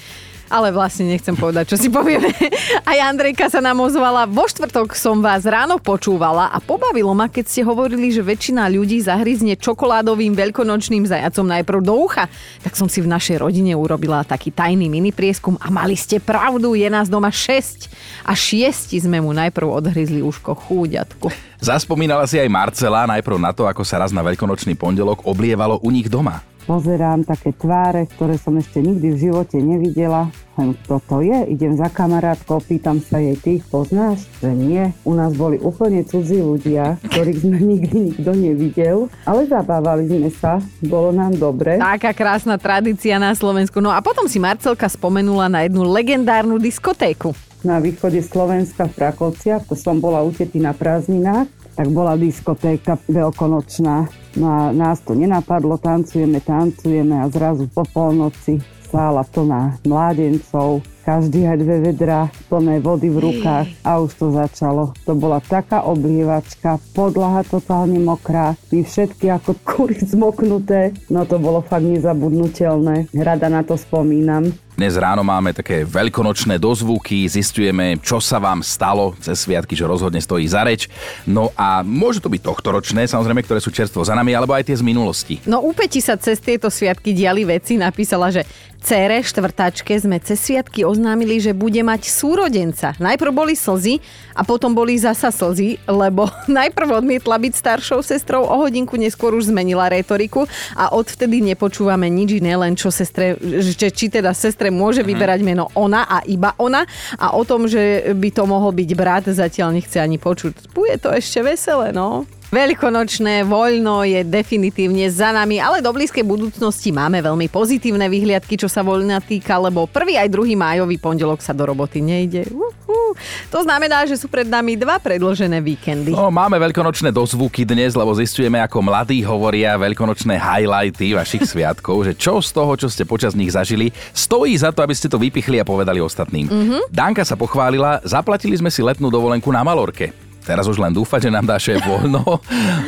ale 0.47 0.71
vlastne 0.71 1.11
nechcem 1.11 1.35
povedať, 1.35 1.75
čo 1.75 1.76
si 1.79 1.88
povieme. 1.91 2.31
Aj 2.91 2.99
Andrejka 3.03 3.50
sa 3.50 3.59
nám 3.59 3.83
ozvala. 3.83 4.26
Vo 4.26 4.47
štvrtok 4.47 4.95
som 4.95 5.19
vás 5.19 5.43
ráno 5.47 5.79
počúvala 5.83 6.50
a 6.50 6.59
pobavilo 6.62 7.12
ma, 7.12 7.26
keď 7.26 7.45
ste 7.47 7.62
hovorili, 7.67 8.15
že 8.15 8.23
väčšina 8.23 8.67
ľudí 8.71 9.03
zahryzne 9.03 9.59
čokoládovým 9.59 10.35
veľkonočným 10.35 11.07
zajacom 11.07 11.47
najprv 11.47 11.81
do 11.83 11.95
ucha. 11.95 12.31
Tak 12.62 12.79
som 12.79 12.87
si 12.87 13.03
v 13.03 13.11
našej 13.11 13.43
rodine 13.43 13.75
urobila 13.75 14.23
taký 14.23 14.55
tajný 14.55 14.87
mini 14.87 15.11
prieskum 15.11 15.59
a 15.59 15.71
mali 15.71 15.99
ste 15.99 16.23
pravdu, 16.23 16.79
je 16.79 16.87
nás 16.87 17.11
doma 17.11 17.31
6 17.31 17.91
a 18.26 18.33
6 18.35 18.97
sme 19.03 19.21
mu 19.23 19.35
najprv 19.35 19.67
odhryzli 19.67 20.23
uško 20.23 20.57
chúďatku. 20.67 21.29
Zaspomínala 21.61 22.29
si 22.29 22.37
aj 22.37 22.53
Marcela 22.53 23.09
najprv 23.09 23.37
na 23.41 23.50
to, 23.50 23.65
ako 23.65 23.83
sa 23.83 24.00
raz 24.00 24.12
na 24.12 24.21
veľkonočný 24.21 24.76
pondelok 24.76 25.25
oblievalo 25.25 25.81
u 25.81 25.88
nich 25.88 26.07
doma 26.07 26.55
pozerám 26.66 27.23
také 27.23 27.54
tváre, 27.54 28.11
ktoré 28.11 28.37
som 28.37 28.58
ešte 28.58 28.82
nikdy 28.82 29.14
v 29.14 29.20
živote 29.30 29.56
nevidela. 29.62 30.28
Len 30.58 30.75
kto 30.75 30.99
to 31.06 31.16
je? 31.23 31.46
Idem 31.52 31.78
za 31.78 31.87
kamarátkou, 31.87 32.58
pýtam 32.64 32.99
sa 32.99 33.23
jej, 33.23 33.38
ty 33.38 33.62
ich 33.62 33.64
poznáš? 33.70 34.26
Že 34.42 34.50
nie. 34.58 34.85
U 35.06 35.14
nás 35.14 35.32
boli 35.38 35.62
úplne 35.62 36.02
cudzí 36.02 36.43
ľudia, 36.43 36.99
ktorých 37.06 37.38
sme 37.41 37.58
nikdy 37.73 37.97
nikto 38.12 38.30
nevidel, 38.34 38.99
ale 39.23 39.47
zabávali 39.47 40.10
sme 40.10 40.30
sa, 40.34 40.58
bolo 40.82 41.14
nám 41.14 41.38
dobre. 41.38 41.78
Taká 41.78 42.10
krásna 42.10 42.58
tradícia 42.58 43.17
na 43.23 43.32
Slovensku. 43.32 43.78
No 43.78 43.95
a 43.95 44.02
potom 44.02 44.26
si 44.26 44.43
Marcelka 44.43 44.91
spomenula 44.91 45.47
na 45.47 45.64
jednu 45.64 45.86
legendárnu 45.86 46.58
diskotéku. 46.58 47.32
Na 47.62 47.78
východe 47.78 48.21
Slovenska 48.21 48.91
v 48.91 48.95
Prakovciach, 48.95 49.71
to 49.71 49.75
som 49.78 49.99
bola 50.02 50.23
u 50.23 50.30
na 50.60 50.73
prázdninách 50.76 51.67
tak 51.76 51.93
bola 51.93 52.17
diskotéka 52.17 52.97
veľkonočná. 53.04 54.08
No 54.36 54.52
a 54.52 54.72
nás 54.72 55.00
to 55.00 55.14
nenapadlo, 55.14 55.80
tancujeme, 55.80 56.40
tancujeme 56.40 57.25
a 57.25 57.28
zrazu 57.28 57.72
po 57.72 57.82
polnoci 57.88 58.60
sála 58.92 59.25
plná 59.25 59.80
mládencov, 59.88 60.84
každý 61.06 61.47
aj 61.47 61.62
dve 61.62 61.76
vedra 61.86 62.26
plné 62.50 62.82
vody 62.82 63.06
v 63.06 63.30
rukách 63.30 63.71
a 63.86 64.02
už 64.02 64.10
to 64.19 64.26
začalo. 64.34 64.90
To 65.06 65.14
bola 65.14 65.38
taká 65.38 65.86
oblievačka, 65.86 66.82
podlaha 66.99 67.47
totálne 67.47 68.02
mokrá, 68.02 68.58
my 68.75 68.82
všetky 68.82 69.30
ako 69.30 69.54
kury 69.62 70.02
zmoknuté, 70.02 70.90
no 71.06 71.23
to 71.23 71.38
bolo 71.38 71.62
fakt 71.62 71.86
nezabudnutelné. 71.86 73.06
Rada 73.14 73.47
na 73.47 73.62
to 73.62 73.78
spomínam. 73.78 74.50
Dnes 74.76 74.92
ráno 74.92 75.25
máme 75.25 75.56
také 75.56 75.88
veľkonočné 75.88 76.60
dozvuky, 76.60 77.25
zistujeme, 77.25 77.97
čo 77.97 78.21
sa 78.21 78.36
vám 78.36 78.60
stalo 78.60 79.16
cez 79.25 79.49
sviatky, 79.49 79.73
že 79.73 79.88
rozhodne 79.88 80.21
stojí 80.21 80.45
za 80.45 80.69
reč. 80.69 80.84
No 81.25 81.49
a 81.56 81.80
môže 81.80 82.21
to 82.21 82.28
byť 82.28 82.45
tohtoročné, 82.45 83.08
samozrejme, 83.08 83.40
ktoré 83.40 83.56
sú 83.56 83.73
čerstvo 83.73 84.04
za 84.04 84.12
nami, 84.12 84.36
alebo 84.36 84.52
aj 84.52 84.69
tie 84.69 84.76
z 84.76 84.84
minulosti. 84.84 85.40
No 85.49 85.64
u 85.64 85.73
Peti 85.73 86.04
sa 86.04 86.21
cez 86.21 86.45
tieto 86.45 86.69
sviatky 86.69 87.16
diali 87.16 87.49
veci, 87.49 87.80
napísala, 87.80 88.28
že 88.28 88.45
Cére 88.86 89.19
štvrtačke 89.19 89.99
sme 89.99 90.23
cez 90.23 90.38
sviatky 90.38 90.86
oznámili, 90.97 91.37
že 91.37 91.52
bude 91.52 91.85
mať 91.85 92.09
súrodenca. 92.09 92.97
Najprv 92.97 93.30
boli 93.37 93.52
slzy 93.52 94.00
a 94.32 94.41
potom 94.41 94.73
boli 94.73 94.97
zasa 94.97 95.28
slzy, 95.28 95.76
lebo 95.85 96.25
najprv 96.49 97.04
odmietla 97.04 97.37
byť 97.37 97.52
staršou 97.52 98.00
sestrou, 98.00 98.49
o 98.49 98.56
hodinku 98.65 98.97
neskôr 98.97 99.37
už 99.37 99.52
zmenila 99.52 99.93
retoriku 99.93 100.49
a 100.73 100.97
odvtedy 100.97 101.45
nepočúvame 101.45 102.09
nič 102.09 102.41
iné, 102.41 102.56
len 102.56 102.73
čo 102.73 102.89
sestre, 102.89 103.37
že, 103.37 103.93
či 103.93 104.09
teda 104.09 104.32
sestre 104.32 104.73
môže 104.73 105.04
mhm. 105.04 105.09
vyberať 105.13 105.41
meno 105.45 105.69
ona 105.76 106.09
a 106.09 106.25
iba 106.25 106.56
ona 106.56 106.89
a 107.21 107.37
o 107.37 107.45
tom, 107.45 107.69
že 107.69 108.17
by 108.17 108.32
to 108.32 108.49
mohol 108.49 108.73
byť 108.73 108.91
brat, 108.97 109.28
zatiaľ 109.28 109.76
nechce 109.76 110.00
ani 110.00 110.17
počuť. 110.17 110.73
Bude 110.73 110.97
to 110.97 111.13
ešte 111.13 111.45
veselé, 111.45 111.93
no. 111.93 112.25
Veľkonočné 112.47 113.43
voľno 113.43 114.06
je 114.06 114.23
definitívne 114.23 115.11
za 115.11 115.35
nami, 115.35 115.59
ale 115.59 115.82
do 115.82 115.91
blízkej 115.91 116.23
budúcnosti 116.23 116.95
máme 116.95 117.19
veľmi 117.19 117.50
pozitívne 117.50 118.06
vyhliadky, 118.06 118.54
čo 118.54 118.71
sa 118.71 118.87
voľna 118.87 119.19
týka, 119.19 119.59
lebo 119.59 119.91
prvý 119.91 120.15
aj 120.15 120.30
druhý 120.30 120.54
májový 120.54 120.95
pondelok 120.95 121.43
sa 121.43 121.50
do 121.50 121.67
roboty 121.67 121.99
nejde. 121.99 122.47
Uhu. 122.54 123.19
To 123.50 123.67
znamená, 123.67 124.06
že 124.06 124.15
sú 124.15 124.30
pred 124.30 124.47
nami 124.47 124.78
dva 124.78 125.02
predložené 125.02 125.59
víkendy. 125.59 126.15
No, 126.15 126.30
máme 126.30 126.63
veľkonočné 126.63 127.11
dozvuky 127.11 127.67
dnes, 127.67 127.99
lebo 127.99 128.15
zistujeme, 128.15 128.63
ako 128.63 128.78
mladí 128.78 129.26
hovoria 129.26 129.75
veľkonočné 129.75 130.39
highlighty 130.39 131.19
vašich 131.19 131.43
sviatkov, 131.50 132.06
že 132.06 132.13
čo 132.15 132.39
z 132.39 132.54
toho, 132.54 132.73
čo 132.78 132.87
ste 132.87 133.02
počas 133.02 133.35
nich 133.35 133.50
zažili, 133.50 133.91
stojí 134.15 134.54
za 134.54 134.71
to, 134.71 134.87
aby 134.87 134.95
ste 134.95 135.11
to 135.11 135.19
vypichli 135.19 135.59
a 135.59 135.67
povedali 135.67 135.99
ostatným. 135.99 136.47
Mm-hmm. 136.47 136.80
Danka 136.95 137.26
sa 137.26 137.35
pochválila, 137.35 138.06
zaplatili 138.06 138.54
sme 138.54 138.71
si 138.71 138.87
letnú 138.87 139.11
dovolenku 139.11 139.50
na 139.50 139.67
Malorke. 139.67 140.25
Teraz 140.47 140.71
už 140.71 140.78
len 140.78 140.95
dúfať, 140.95 141.26
že 141.26 141.35
nám 141.35 141.43
dá 141.43 141.59
šéf 141.59 141.82
voľno. 141.82 142.23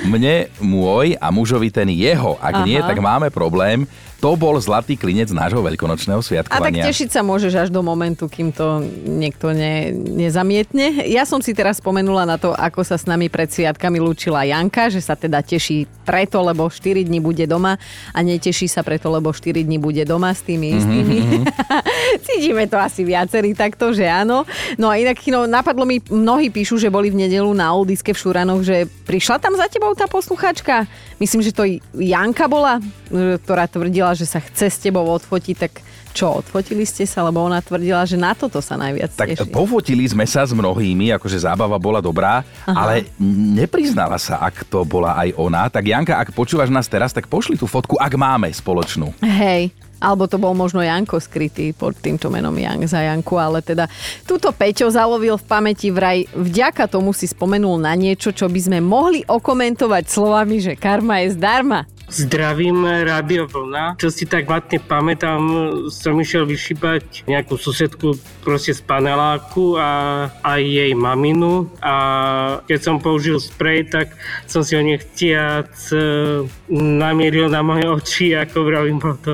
Mne, 0.07 0.47
môj 0.63 1.19
a 1.19 1.35
mužovi 1.35 1.75
ten 1.75 1.91
jeho. 1.91 2.39
Ak 2.39 2.63
Aha. 2.63 2.65
nie, 2.65 2.79
tak 2.79 3.03
máme 3.03 3.35
problém. 3.35 3.83
To 4.19 4.35
bol 4.35 4.59
zlatý 4.59 4.99
klinec 4.99 5.31
nášho 5.31 5.63
veľkonočného 5.63 6.19
sviatkovania. 6.19 6.83
A 6.83 6.91
tak 6.91 6.91
tešiť 6.91 7.09
sa 7.15 7.23
môžeš 7.23 7.53
až 7.55 7.69
do 7.71 7.87
momentu, 7.87 8.27
kým 8.27 8.51
to 8.51 8.83
niekto 9.07 9.55
ne, 9.55 9.95
nezamietne. 9.95 11.07
Ja 11.07 11.23
som 11.23 11.39
si 11.39 11.55
teraz 11.55 11.79
spomenula 11.79 12.27
na 12.27 12.35
to, 12.35 12.51
ako 12.51 12.83
sa 12.83 12.99
s 12.99 13.07
nami 13.07 13.31
pred 13.31 13.47
sviatkami 13.47 14.03
lúčila 14.03 14.43
Janka, 14.43 14.91
že 14.91 14.99
sa 14.99 15.15
teda 15.15 15.39
teší 15.39 15.87
preto, 16.03 16.43
lebo 16.43 16.67
4 16.67 17.07
dní 17.07 17.23
bude 17.23 17.47
doma 17.47 17.79
a 18.11 18.19
neteší 18.19 18.67
sa 18.67 18.83
preto, 18.83 19.07
lebo 19.07 19.31
4 19.31 19.55
dní 19.63 19.79
bude 19.79 20.03
doma 20.03 20.35
s 20.35 20.43
tými 20.43 20.75
mhm, 20.75 20.79
istými. 20.83 21.19
Mm-hmm. 21.23 21.43
Cítime 22.27 22.65
to 22.67 22.75
asi 22.75 23.07
viacerí 23.07 23.55
takto, 23.55 23.95
že 23.95 24.11
áno. 24.11 24.43
No 24.75 24.91
a 24.91 24.99
inak 24.99 25.23
no, 25.31 25.47
napadlo 25.47 25.87
mi, 25.87 26.03
mnohí 26.11 26.51
píšu, 26.51 26.75
že 26.75 26.91
boli 26.91 27.15
v 27.15 27.23
nedelu 27.23 27.55
na 27.55 27.71
Oldiske 27.71 28.11
v 28.11 28.19
Šuranoch, 28.19 28.67
že 28.67 28.91
prišla 29.07 29.39
tam 29.39 29.55
za 29.55 29.71
tebou 29.71 29.95
tá 29.95 30.11
posluchačka. 30.11 30.91
Myslím, 31.23 31.43
že 31.43 31.55
to 31.55 31.67
Janka 31.95 32.47
bola, 32.51 32.83
ktorá 33.11 33.67
tvrdila, 33.67 34.08
že 34.13 34.25
sa 34.25 34.39
chce 34.39 34.69
s 34.69 34.79
tebou 34.79 35.05
odfotiť, 35.09 35.57
tak 35.57 35.73
Čo, 36.09 36.41
odfotili 36.43 36.83
ste 36.83 37.05
sa, 37.05 37.23
lebo 37.23 37.45
ona 37.45 37.61
tvrdila, 37.61 38.03
že 38.03 38.17
na 38.17 38.33
toto 38.35 38.59
sa 38.59 38.75
najviac 38.75 39.13
Tak 39.15 39.29
teší. 39.39 39.53
pofotili 39.53 40.03
sme 40.09 40.27
sa 40.27 40.43
s 40.43 40.51
mnohými, 40.51 41.15
akože 41.15 41.47
zábava 41.47 41.77
bola 41.79 42.01
dobrá, 42.03 42.43
Aha. 42.67 42.75
ale 42.75 42.95
nepriznala 43.21 44.19
sa, 44.19 44.41
ak 44.43 44.67
to 44.67 44.83
bola 44.83 45.15
aj 45.15 45.37
ona. 45.37 45.69
Tak 45.71 45.85
Janka, 45.85 46.19
ak 46.19 46.35
počúvaš 46.35 46.73
nás 46.73 46.91
teraz, 46.91 47.15
tak 47.15 47.31
pošli 47.31 47.55
tú 47.55 47.69
fotku, 47.71 47.95
ak 48.01 48.19
máme 48.19 48.51
spoločnú. 48.51 49.15
Hej, 49.23 49.71
alebo 49.99 50.27
to 50.27 50.39
bol 50.39 50.55
možno 50.55 50.83
Janko 50.83 51.19
skrytý 51.19 51.71
pod 51.75 51.95
týmto 51.99 52.31
menom 52.31 52.55
Jan 52.55 52.83
za 52.87 53.03
Janku, 53.03 53.35
ale 53.39 53.63
teda 53.63 53.87
túto 54.25 54.51
Peťo 54.51 54.91
zalovil 54.91 55.39
v 55.39 55.47
pamäti 55.47 55.91
vraj 55.91 56.27
vďaka 56.35 56.87
tomu 56.87 57.11
si 57.15 57.27
spomenul 57.27 57.79
na 57.79 57.95
niečo, 57.95 58.31
čo 58.31 58.47
by 58.47 58.59
sme 58.59 58.79
mohli 58.79 59.23
okomentovať 59.27 60.05
slovami, 60.07 60.63
že 60.63 60.73
karma 60.75 61.23
je 61.23 61.35
zdarma. 61.35 61.87
Zdravím 62.09 62.89
Rádio 63.05 63.45
Vlna. 63.45 64.01
Čo 64.01 64.09
si 64.09 64.25
tak 64.25 64.49
matne 64.49 64.81
pamätám, 64.81 65.45
som 65.93 66.17
išiel 66.17 66.49
vyšípať 66.49 67.29
nejakú 67.29 67.61
susedku 67.61 68.17
proste 68.41 68.73
z 68.73 68.81
paneláku 68.81 69.77
a 69.77 70.25
aj 70.41 70.63
jej 70.65 70.93
maminu 70.97 71.69
a 71.85 71.95
keď 72.65 72.81
som 72.81 72.97
použil 72.97 73.37
sprej, 73.37 73.93
tak 73.93 74.17
som 74.49 74.65
si 74.65 74.73
ho 74.73 74.81
nechtiac 74.81 75.69
e, 75.93 76.01
namieril 76.73 77.53
na 77.53 77.61
moje 77.61 77.85
oči, 77.85 78.33
ako 78.33 78.57
vravím, 78.65 78.97
bolo 78.97 79.21
to 79.21 79.33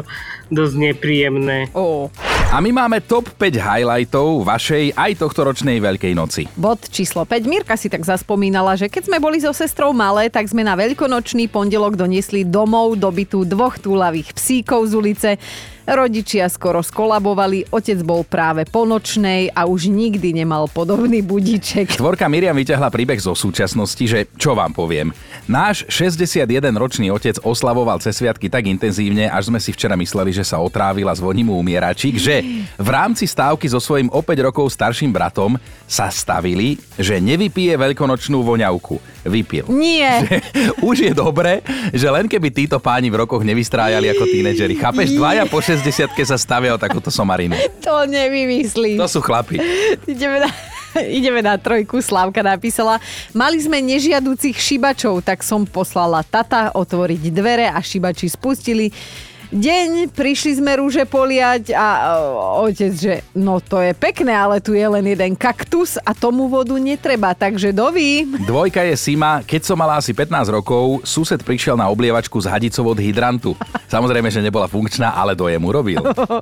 dosť 0.52 0.74
nepríjemné. 0.76 1.70
Oh. 1.76 2.08
A 2.54 2.62
my 2.62 2.70
máme 2.70 3.02
top 3.02 3.26
5 3.34 3.58
highlightov 3.58 4.46
vašej 4.46 4.94
aj 4.94 5.18
tohto 5.18 5.42
ročnej 5.42 5.82
Veľkej 5.82 6.14
noci. 6.14 6.46
Bod 6.54 6.86
číslo 6.86 7.26
5. 7.26 7.50
Mirka 7.50 7.74
si 7.74 7.90
tak 7.90 8.06
zaspomínala, 8.06 8.78
že 8.78 8.86
keď 8.86 9.10
sme 9.10 9.18
boli 9.18 9.42
so 9.42 9.50
sestrou 9.50 9.90
malé, 9.90 10.30
tak 10.30 10.46
sme 10.46 10.62
na 10.62 10.78
veľkonočný 10.78 11.50
pondelok 11.50 11.98
doniesli 11.98 12.46
domov 12.46 12.94
do 12.94 13.10
bytu 13.10 13.42
dvoch 13.42 13.82
túlavých 13.82 14.38
psíkov 14.38 14.86
z 14.86 14.92
ulice. 14.94 15.30
Rodičia 15.84 16.48
skoro 16.48 16.80
skolabovali, 16.80 17.68
otec 17.68 18.00
bol 18.00 18.24
práve 18.24 18.64
po 18.64 18.88
nočnej 18.88 19.52
a 19.52 19.68
už 19.68 19.92
nikdy 19.92 20.32
nemal 20.32 20.64
podobný 20.64 21.20
budíček. 21.20 22.00
Tvorka 22.00 22.24
Miriam 22.24 22.56
vyťahla 22.56 22.88
príbeh 22.88 23.20
zo 23.20 23.36
súčasnosti, 23.36 24.00
že 24.00 24.24
čo 24.40 24.56
vám 24.56 24.72
poviem. 24.72 25.12
Náš 25.44 25.84
61-ročný 25.92 27.12
otec 27.12 27.36
oslavoval 27.44 28.00
cez 28.00 28.16
sviatky 28.16 28.48
tak 28.48 28.64
intenzívne, 28.64 29.28
až 29.28 29.52
sme 29.52 29.60
si 29.60 29.76
včera 29.76 29.92
mysleli, 29.92 30.32
že 30.32 30.40
sa 30.40 30.56
otrávil 30.56 31.04
a 31.04 31.12
zvoní 31.12 31.44
mu 31.44 31.60
umieračik, 31.60 32.16
že 32.16 32.40
v 32.80 32.88
rámci 32.88 33.28
stávky 33.28 33.68
so 33.68 33.76
svojím 33.76 34.08
o 34.08 34.24
5 34.24 34.40
rokov 34.40 34.72
starším 34.72 35.12
bratom 35.12 35.60
sa 35.84 36.08
stavili, 36.08 36.80
že 36.96 37.20
nevypije 37.20 37.76
veľkonočnú 37.76 38.40
voňavku. 38.40 39.13
Vypil. 39.24 39.64
Nie. 39.72 40.44
Už 40.88 41.08
je 41.08 41.12
dobre, 41.16 41.64
že 41.90 42.04
len 42.12 42.28
keby 42.28 42.52
títo 42.52 42.76
páni 42.76 43.08
v 43.08 43.24
rokoch 43.24 43.40
nevystrájali 43.40 44.12
ako 44.12 44.24
tínedžeri. 44.28 44.76
Chápeš, 44.76 45.16
dvaja 45.16 45.48
po 45.48 45.64
60 45.64 46.12
sa 46.28 46.36
stavia 46.36 46.76
o 46.76 46.78
takúto 46.78 47.08
somarinu. 47.08 47.56
To 47.80 48.04
nevymyslíš. 48.04 49.00
To 49.00 49.08
sú 49.08 49.20
chlapi. 49.24 49.60
Ideme 50.04 50.44
na, 50.44 50.50
ideme 51.00 51.40
na 51.40 51.56
trojku, 51.56 52.04
Slávka 52.04 52.44
napísala. 52.44 53.00
Mali 53.32 53.60
sme 53.60 53.80
nežiaducich 53.80 54.60
šibačov, 54.60 55.24
tak 55.24 55.40
som 55.40 55.64
poslala 55.64 56.20
tata 56.20 56.72
otvoriť 56.76 57.22
dvere 57.32 57.66
a 57.72 57.80
šibači 57.80 58.28
spustili. 58.28 58.92
Deň, 59.52 60.08
prišli 60.12 60.62
sme 60.62 60.80
rúže 60.80 61.04
poliať 61.04 61.76
a 61.76 62.16
o, 62.16 62.64
otec, 62.64 62.92
že 62.92 63.14
no 63.36 63.60
to 63.60 63.80
je 63.82 63.92
pekné, 63.92 64.32
ale 64.32 64.62
tu 64.62 64.72
je 64.72 64.84
len 64.84 65.04
jeden 65.04 65.32
kaktus 65.36 66.00
a 66.00 66.16
tomu 66.16 66.48
vodu 66.48 66.76
netreba, 66.76 67.32
takže 67.36 67.72
doví. 67.72 68.28
Dvojka 68.44 68.86
je 68.86 68.94
Sima. 68.96 69.44
Keď 69.44 69.62
som 69.64 69.76
mala 69.76 70.00
asi 70.00 70.16
15 70.16 70.48
rokov, 70.52 71.02
sused 71.04 71.40
prišiel 71.40 71.74
na 71.74 71.88
oblievačku 71.90 72.36
z 72.40 72.50
hadicou 72.52 72.92
od 72.92 72.98
hydrantu. 73.00 73.52
Samozrejme, 73.88 74.28
že 74.32 74.44
nebola 74.44 74.68
funkčná, 74.70 75.16
ale 75.16 75.32
dojem 75.32 75.60
urobil. 75.60 76.00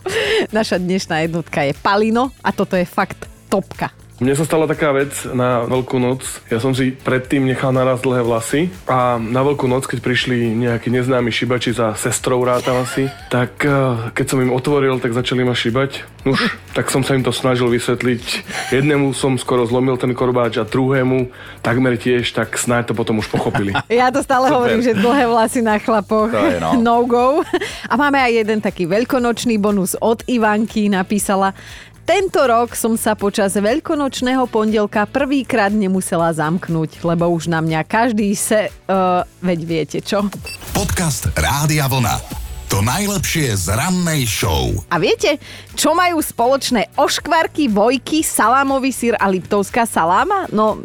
Naša 0.56 0.78
dnešná 0.82 1.24
jednotka 1.24 1.62
je 1.62 1.72
Palino 1.78 2.34
a 2.42 2.50
toto 2.50 2.74
je 2.74 2.84
fakt 2.84 3.30
topka. 3.46 4.01
Mne 4.22 4.38
sa 4.38 4.46
stala 4.46 4.70
taká 4.70 4.94
vec 4.94 5.10
na 5.34 5.66
Veľkú 5.66 5.98
noc. 5.98 6.22
Ja 6.46 6.62
som 6.62 6.70
si 6.70 6.94
predtým 6.94 7.42
nechal 7.42 7.74
naraz 7.74 8.06
dlhé 8.06 8.22
vlasy 8.22 8.70
a 8.86 9.18
na 9.18 9.42
Veľkú 9.42 9.66
noc, 9.66 9.90
keď 9.90 9.98
prišli 9.98 10.54
nejakí 10.62 10.94
neznámi 10.94 11.34
šibači 11.34 11.74
za 11.74 11.98
sestrou 11.98 12.38
rátam 12.46 12.86
asi, 12.86 13.10
tak 13.34 13.66
eh, 13.66 14.14
keď 14.14 14.26
som 14.30 14.38
im 14.38 14.54
otvoril, 14.54 15.02
tak 15.02 15.10
začali 15.10 15.42
ma 15.42 15.58
šibať. 15.58 16.06
Nuž, 16.22 16.54
tak 16.70 16.94
som 16.94 17.02
sa 17.02 17.18
im 17.18 17.26
to 17.26 17.34
snažil 17.34 17.66
vysvetliť. 17.66 18.22
Jednému 18.70 19.10
som 19.10 19.34
skoro 19.34 19.66
zlomil 19.66 19.98
ten 19.98 20.14
korbáč 20.14 20.54
a 20.54 20.62
druhému 20.62 21.26
takmer 21.58 21.98
tiež, 21.98 22.30
tak 22.30 22.54
snáď 22.54 22.94
to 22.94 22.94
potom 22.94 23.18
už 23.18 23.26
pochopili. 23.26 23.74
Ja 23.90 24.14
to 24.14 24.22
stále 24.22 24.46
Super. 24.46 24.54
hovorím, 24.54 24.80
že 24.86 24.94
dlhé 24.94 25.26
vlasy 25.26 25.60
na 25.66 25.82
chlapoch. 25.82 26.30
Je 26.30 26.62
no. 26.62 26.78
no 26.86 27.02
go. 27.10 27.42
A 27.90 27.98
máme 27.98 28.22
aj 28.22 28.46
jeden 28.46 28.62
taký 28.62 28.86
veľkonočný 28.86 29.58
bonus 29.58 29.98
od 29.98 30.22
Ivanky. 30.30 30.86
Napísala, 30.86 31.58
tento 32.02 32.42
rok 32.42 32.74
som 32.74 32.98
sa 32.98 33.14
počas 33.14 33.54
veľkonočného 33.54 34.44
pondelka 34.50 35.06
prvýkrát 35.06 35.70
nemusela 35.70 36.34
zamknúť, 36.34 37.02
lebo 37.06 37.30
už 37.30 37.46
na 37.46 37.62
mňa 37.62 37.80
každý 37.86 38.34
se... 38.34 38.68
Uh, 38.90 39.22
veď 39.38 39.58
viete 39.62 39.98
čo? 40.02 40.26
Podcast 40.74 41.30
Rádia 41.38 41.86
Vlna. 41.86 42.42
To 42.72 42.80
najlepšie 42.80 43.52
z 43.52 43.66
rannej 43.76 44.24
show. 44.24 44.72
A 44.88 44.96
viete, 44.96 45.36
čo 45.76 45.92
majú 45.92 46.24
spoločné 46.24 46.88
oškvarky, 46.96 47.68
vojky, 47.68 48.24
salámový 48.24 48.88
sír 48.88 49.12
a 49.20 49.28
liptovská 49.28 49.84
saláma? 49.84 50.48
No, 50.48 50.80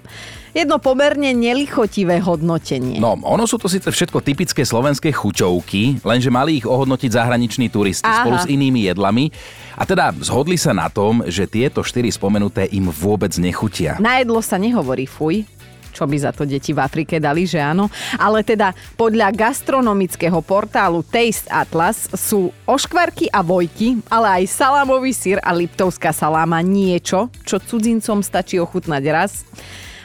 jedno 0.52 0.84
pomerne 0.84 1.32
nelichotivé 1.32 2.20
hodnotenie. 2.20 3.00
No, 3.00 3.16
ono 3.22 3.46
sú 3.48 3.56
to 3.56 3.72
síce 3.72 3.88
všetko 3.88 4.20
typické 4.20 4.66
slovenské 4.66 5.14
chuťovky, 5.14 6.02
lenže 6.02 6.28
mali 6.28 6.60
ich 6.60 6.68
ohodnotiť 6.68 7.14
zahraniční 7.14 7.72
turisti 7.72 8.04
Aha. 8.04 8.26
spolu 8.26 8.36
s 8.42 8.50
inými 8.50 8.90
jedlami. 8.92 9.32
A 9.78 9.86
teda 9.86 10.10
zhodli 10.26 10.58
sa 10.58 10.74
na 10.74 10.90
tom, 10.90 11.22
že 11.30 11.46
tieto 11.46 11.86
štyri 11.86 12.10
spomenuté 12.10 12.66
im 12.74 12.90
vôbec 12.90 13.30
nechutia. 13.38 14.02
Na 14.02 14.18
jedlo 14.18 14.42
sa 14.42 14.58
nehovorí 14.58 15.06
fuj, 15.06 15.46
čo 15.94 16.10
by 16.10 16.18
za 16.18 16.34
to 16.34 16.50
deti 16.50 16.74
v 16.74 16.82
Afrike 16.82 17.22
dali, 17.22 17.46
že 17.46 17.62
áno. 17.62 17.86
Ale 18.18 18.42
teda 18.42 18.74
podľa 18.98 19.30
gastronomického 19.34 20.42
portálu 20.42 21.06
Taste 21.06 21.46
Atlas 21.50 22.10
sú 22.13 22.50
oškvarky 22.66 23.30
a 23.30 23.46
vojky, 23.46 24.02
ale 24.10 24.42
aj 24.42 24.50
salámový 24.50 25.13
sír 25.13 25.38
a 25.46 25.54
liptovská 25.54 26.10
saláma 26.10 26.62
niečo, 26.66 27.30
čo 27.46 27.62
cudzincom 27.62 28.26
stačí 28.26 28.58
ochutnať 28.58 29.04
raz. 29.13 29.46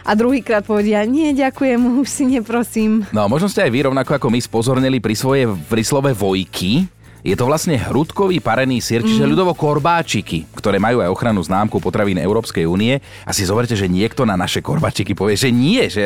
A 0.02 0.18
druhýkrát 0.18 0.66
povedia, 0.66 1.06
nie, 1.06 1.30
ďakujem, 1.30 1.78
už 2.02 2.08
si 2.10 2.24
neprosím. 2.26 3.06
No, 3.14 3.30
možno 3.30 3.46
ste 3.46 3.62
aj 3.62 3.70
vy 3.70 3.86
rovnako 3.86 4.18
ako 4.18 4.28
my 4.34 4.40
spozornili 4.42 4.98
pri 4.98 5.14
svoje 5.14 5.46
pri 5.70 5.82
slove 5.86 6.10
vojky. 6.10 6.90
Je 7.22 7.38
to 7.38 7.46
vlastne 7.46 7.78
hrudkový 7.78 8.42
parený 8.42 8.82
sír, 8.82 9.06
čiže 9.06 9.22
mm. 9.22 9.30
ľudovo 9.30 9.54
korbáčiky, 9.54 10.42
ktoré 10.58 10.82
majú 10.82 11.06
aj 11.06 11.10
ochranu 11.14 11.38
známku 11.38 11.78
potravín 11.78 12.18
Európskej 12.18 12.66
únie. 12.66 12.98
A 13.22 13.30
si 13.30 13.46
zoberte, 13.46 13.78
že 13.78 13.86
niekto 13.86 14.26
na 14.26 14.34
naše 14.34 14.58
korbáčiky 14.58 15.14
povie, 15.14 15.38
že 15.38 15.54
nie, 15.54 15.86
že 15.86 16.02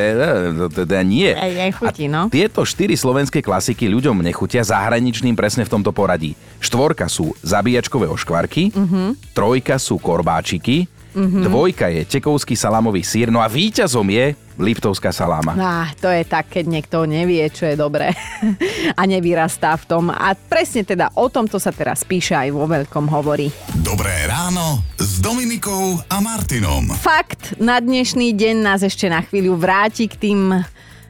teda 0.68 1.00
nie. 1.00 1.32
Ej, 1.32 1.72
nechutí, 1.72 2.04
no. 2.04 2.28
A 2.28 2.32
tieto 2.32 2.68
štyri 2.68 3.00
slovenské 3.00 3.40
klasiky 3.40 3.88
ľuďom 3.88 4.20
nechutia 4.20 4.60
zahraničným 4.60 5.32
presne 5.32 5.64
v 5.64 5.72
tomto 5.72 5.88
poradí. 5.88 6.36
Štvorka 6.60 7.08
sú 7.08 7.32
zabíjačkové 7.40 8.04
oškvarky, 8.12 8.76
mm-hmm. 8.76 9.32
trojka 9.32 9.80
sú 9.80 9.96
korbáčiky, 9.96 10.84
mm-hmm. 11.16 11.42
dvojka 11.48 11.88
je 11.88 12.02
tekovský 12.04 12.52
salámový 12.52 13.00
sír, 13.00 13.32
no 13.32 13.40
a 13.40 13.48
víťazom 13.48 14.04
je 14.12 14.36
Liptovská 14.56 15.12
saláma. 15.12 15.52
Á, 15.52 15.92
to 16.00 16.08
je 16.08 16.24
tak, 16.24 16.48
keď 16.48 16.64
niekto 16.64 17.04
nevie, 17.04 17.44
čo 17.52 17.68
je 17.68 17.76
dobré 17.76 18.16
a 19.00 19.02
nevyrastá 19.04 19.76
v 19.76 19.84
tom. 19.84 20.04
A 20.08 20.32
presne 20.32 20.80
teda 20.80 21.12
o 21.12 21.28
tomto 21.28 21.60
sa 21.60 21.76
teraz 21.76 22.08
píše 22.08 22.32
aj 22.32 22.48
vo 22.56 22.64
veľkom 22.64 23.04
hovorí. 23.12 23.52
Dobré 23.84 24.24
ráno 24.24 24.80
s 24.96 25.20
Dominikou 25.20 26.00
a 26.08 26.24
Martinom. 26.24 26.88
Fakt, 26.96 27.60
na 27.60 27.76
dnešný 27.84 28.32
deň 28.32 28.56
nás 28.64 28.80
ešte 28.80 29.12
na 29.12 29.20
chvíľu 29.20 29.60
vráti 29.60 30.08
k 30.08 30.16
tým 30.16 30.56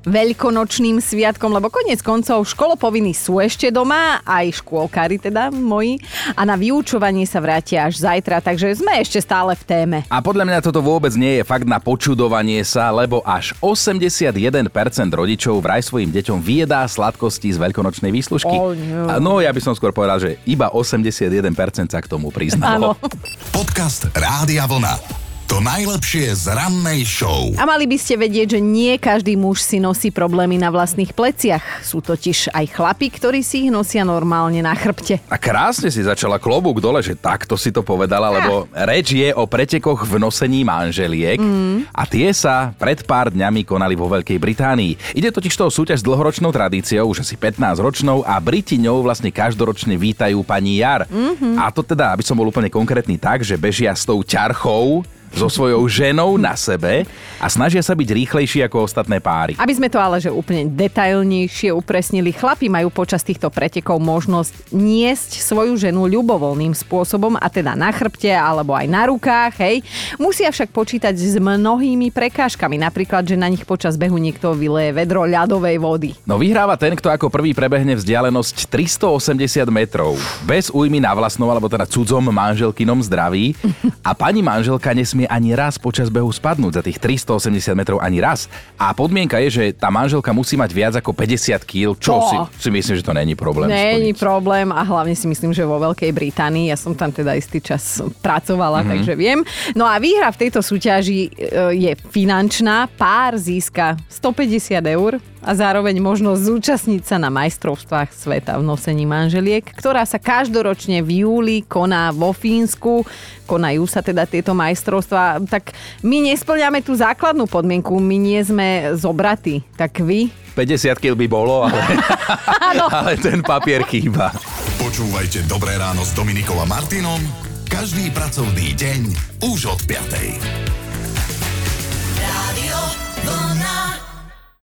veľkonočným 0.07 1.03
sviatkom, 1.03 1.51
lebo 1.51 1.67
konec 1.67 1.99
koncov 2.01 2.47
školopovinní 2.47 3.11
sú 3.13 3.43
ešte 3.43 3.75
doma, 3.75 4.23
aj 4.23 4.63
škôlkári 4.63 5.19
teda 5.19 5.51
moji, 5.51 5.99
a 6.39 6.47
na 6.47 6.55
vyučovanie 6.55 7.27
sa 7.27 7.43
vrátia 7.43 7.91
až 7.91 7.99
zajtra, 8.01 8.39
takže 8.39 8.79
sme 8.79 9.03
ešte 9.03 9.19
stále 9.19 9.59
v 9.59 9.65
téme. 9.67 9.99
A 10.07 10.23
podľa 10.23 10.47
mňa 10.47 10.59
toto 10.63 10.79
vôbec 10.79 11.11
nie 11.19 11.43
je 11.43 11.45
fakt 11.45 11.67
na 11.67 11.83
počudovanie 11.83 12.63
sa, 12.63 12.95
lebo 12.95 13.21
až 13.27 13.53
81% 13.59 14.71
rodičov 15.11 15.59
vraj 15.59 15.83
svojim 15.83 16.15
deťom 16.15 16.39
vyjedá 16.39 16.87
sladkosti 16.87 17.51
z 17.51 17.59
veľkonočnej 17.59 18.15
výslužky. 18.15 18.55
Oh, 18.55 18.73
no. 18.73 19.19
No, 19.19 19.33
ja 19.43 19.51
by 19.51 19.59
som 19.59 19.75
skôr 19.75 19.91
povedal, 19.91 20.23
že 20.23 20.39
iba 20.47 20.71
81% 20.71 21.91
sa 21.91 21.99
k 21.99 22.07
tomu 22.07 22.31
priznalo. 22.31 22.95
Áno. 22.95 23.11
Podcast 23.51 24.07
Rádia 24.15 24.71
Vlna. 24.71 25.26
To 25.47 25.63
najlepšie 25.63 26.35
z 26.35 26.51
rannej 26.51 27.07
show. 27.07 27.55
A 27.55 27.63
mali 27.63 27.87
by 27.87 27.95
ste 27.95 28.19
vedieť, 28.19 28.59
že 28.59 28.61
nie 28.61 28.99
každý 28.99 29.39
muž 29.39 29.63
si 29.63 29.79
nosí 29.79 30.11
problémy 30.11 30.59
na 30.59 30.75
vlastných 30.75 31.15
pleciach. 31.15 31.87
Sú 31.87 32.03
totiž 32.03 32.51
aj 32.51 32.67
chlapi, 32.75 33.07
ktorí 33.15 33.47
si 33.47 33.63
ich 33.63 33.71
nosia 33.71 34.03
normálne 34.03 34.59
na 34.59 34.75
chrbte. 34.75 35.23
A 35.31 35.39
krásne 35.39 35.87
si 35.87 36.03
začala 36.03 36.43
klobúk 36.43 36.83
dole, 36.83 36.99
že 36.99 37.15
takto 37.15 37.55
si 37.55 37.71
to 37.71 37.87
povedala, 37.87 38.27
lebo 38.35 38.67
reč 38.75 39.15
je 39.15 39.31
o 39.39 39.47
pretekoch 39.47 40.03
v 40.03 40.19
nosení 40.19 40.67
manželiek 40.67 41.39
mm. 41.39 41.95
a 41.95 42.03
tie 42.11 42.35
sa 42.35 42.75
pred 42.75 43.07
pár 43.07 43.31
dňami 43.31 43.63
konali 43.63 43.95
vo 43.95 44.11
Veľkej 44.11 44.43
Británii. 44.43 45.15
Ide 45.15 45.31
totiž 45.31 45.55
toho 45.55 45.71
súťaž 45.71 46.03
s 46.03 46.07
dlhoročnou 46.11 46.51
tradíciou, 46.51 47.07
už 47.07 47.23
asi 47.23 47.39
15 47.39 47.79
ročnou 47.79 48.27
a 48.27 48.35
Briti 48.43 48.83
ňou 48.83 49.07
vlastne 49.07 49.31
každoročne 49.31 49.95
vítajú 49.95 50.43
pani 50.43 50.83
Jar. 50.83 51.07
Mm-hmm. 51.07 51.55
A 51.55 51.71
to 51.71 51.87
teda, 51.87 52.11
aby 52.11 52.27
som 52.27 52.35
bol 52.35 52.51
úplne 52.51 52.67
konkrétny 52.67 53.15
tak, 53.15 53.47
že 53.47 53.55
bežia 53.55 53.95
s 53.95 54.03
tou 54.03 54.27
ťarchou 54.27 55.07
so 55.37 55.53
svojou 55.53 55.85
ženou 55.85 56.41
na 56.41 56.57
sebe 56.57 57.05
a 57.37 57.47
snažia 57.53 57.85
sa 57.85 57.93
byť 57.93 58.09
rýchlejší 58.09 58.65
ako 58.65 58.89
ostatné 58.89 59.21
páry. 59.21 59.53
Aby 59.61 59.77
sme 59.77 59.93
to 59.93 60.01
ale 60.01 60.17
že 60.17 60.33
úplne 60.33 60.65
detailnejšie 60.73 61.77
upresnili, 61.77 62.33
chlapi 62.33 62.73
majú 62.73 62.89
počas 62.89 63.21
týchto 63.21 63.53
pretekov 63.53 64.01
možnosť 64.01 64.73
niesť 64.73 65.45
svoju 65.45 65.77
ženu 65.77 66.09
ľubovoľným 66.09 66.73
spôsobom 66.73 67.37
a 67.37 67.47
teda 67.53 67.77
na 67.77 67.93
chrbte 67.93 68.33
alebo 68.33 68.73
aj 68.73 68.87
na 68.89 69.13
rukách, 69.13 69.53
hej. 69.61 69.85
Musia 70.17 70.49
však 70.49 70.73
počítať 70.73 71.13
s 71.13 71.37
mnohými 71.37 72.09
prekážkami, 72.09 72.81
napríklad, 72.81 73.29
že 73.29 73.37
na 73.37 73.53
nich 73.53 73.69
počas 73.69 74.01
behu 74.01 74.17
niekto 74.17 74.57
vyleje 74.57 74.97
vedro 74.97 75.29
ľadovej 75.29 75.77
vody. 75.77 76.11
No 76.25 76.41
vyhráva 76.41 76.81
ten, 76.81 76.97
kto 76.97 77.13
ako 77.13 77.29
prvý 77.29 77.53
prebehne 77.53 77.93
vzdialenosť 77.93 78.73
380 78.73 79.69
metrov. 79.69 80.17
Bez 80.49 80.73
újmy 80.73 81.05
na 81.05 81.13
vlastnou 81.13 81.53
alebo 81.53 81.69
teda 81.69 81.85
cudzom 81.85 82.33
manželkinom 82.33 83.05
zdraví 83.05 83.53
a 84.01 84.17
pani 84.17 84.41
manželka 84.41 84.97
nesmie 84.97 85.26
ani 85.27 85.53
raz 85.53 85.77
počas 85.77 86.09
behu 86.09 86.31
spadnúť 86.31 86.73
za 86.79 86.83
tých 86.83 86.99
380 86.99 87.75
metrov 87.77 87.99
ani 88.01 88.23
raz. 88.23 88.49
A 88.81 88.95
podmienka 88.97 89.39
je, 89.43 89.49
že 89.51 89.65
tá 89.77 89.93
manželka 89.93 90.33
musí 90.33 90.55
mať 90.57 90.71
viac 90.73 90.95
ako 90.97 91.13
50 91.13 91.63
kg, 91.63 91.95
čo 91.99 92.19
To. 92.19 92.27
si, 92.27 92.37
si 92.67 92.69
myslím, 92.73 92.95
že 92.99 93.05
to 93.05 93.15
není 93.15 93.35
problém. 93.35 93.69
Není 93.69 94.15
splniť. 94.15 94.23
problém 94.23 94.69
a 94.73 94.81
hlavne 94.83 95.15
si 95.15 95.27
myslím, 95.29 95.53
že 95.53 95.67
vo 95.67 95.79
Veľkej 95.79 96.11
Británii, 96.15 96.71
ja 96.71 96.79
som 96.79 96.97
tam 96.97 97.13
teda 97.13 97.37
istý 97.37 97.61
čas 97.61 98.01
pracovala, 98.25 98.83
mm-hmm. 98.83 98.93
takže 98.97 99.13
viem. 99.15 99.41
No 99.75 99.85
a 99.85 100.01
výhra 100.01 100.33
v 100.33 100.49
tejto 100.49 100.65
súťaži 100.65 101.29
e, 101.29 101.31
je 101.77 101.93
finančná, 102.11 102.89
pár 102.97 103.37
získa 103.37 103.99
150 104.09 104.81
eur 104.97 105.19
a 105.47 105.51
zároveň 105.55 106.03
možnosť 106.03 106.43
zúčastniť 106.43 107.03
sa 107.07 107.23
na 107.23 107.31
majstrovstvách 107.31 108.11
sveta 108.11 108.59
v 108.59 108.67
nosení 108.67 109.07
manželiek, 109.07 109.63
ktorá 109.63 110.03
sa 110.03 110.19
každoročne 110.19 111.07
v 111.07 111.23
júli 111.23 111.57
koná 111.63 112.11
vo 112.11 112.35
Fínsku. 112.35 113.07
Konajú 113.47 113.87
sa 113.87 114.03
teda 114.03 114.27
tieto 114.27 114.59
majstrovstvá. 114.59 115.39
Tak 115.47 115.71
my 116.03 116.35
nesplňame 116.35 116.83
tú 116.83 116.99
základnú 116.99 117.47
podmienku, 117.47 117.95
my 118.03 118.17
nie 118.19 118.43
sme 118.43 118.99
zobratí. 118.99 119.63
Tak 119.79 120.03
vy? 120.03 120.35
50 120.59 120.99
kg 120.99 121.15
by 121.15 121.27
bolo, 121.31 121.63
ale, 121.63 121.79
ale 122.99 123.13
ten 123.23 123.47
papier 123.47 123.87
chýba. 123.87 124.35
Počúvajte 124.83 125.47
Dobré 125.47 125.79
ráno 125.79 126.03
s 126.03 126.11
Dominikom 126.11 126.59
a 126.59 126.67
Martinom 126.67 127.23
každý 127.67 128.15
pracovný 128.15 128.79
deň 128.79 129.01
už 129.43 129.75
od 129.75 129.81
5. 129.85 130.86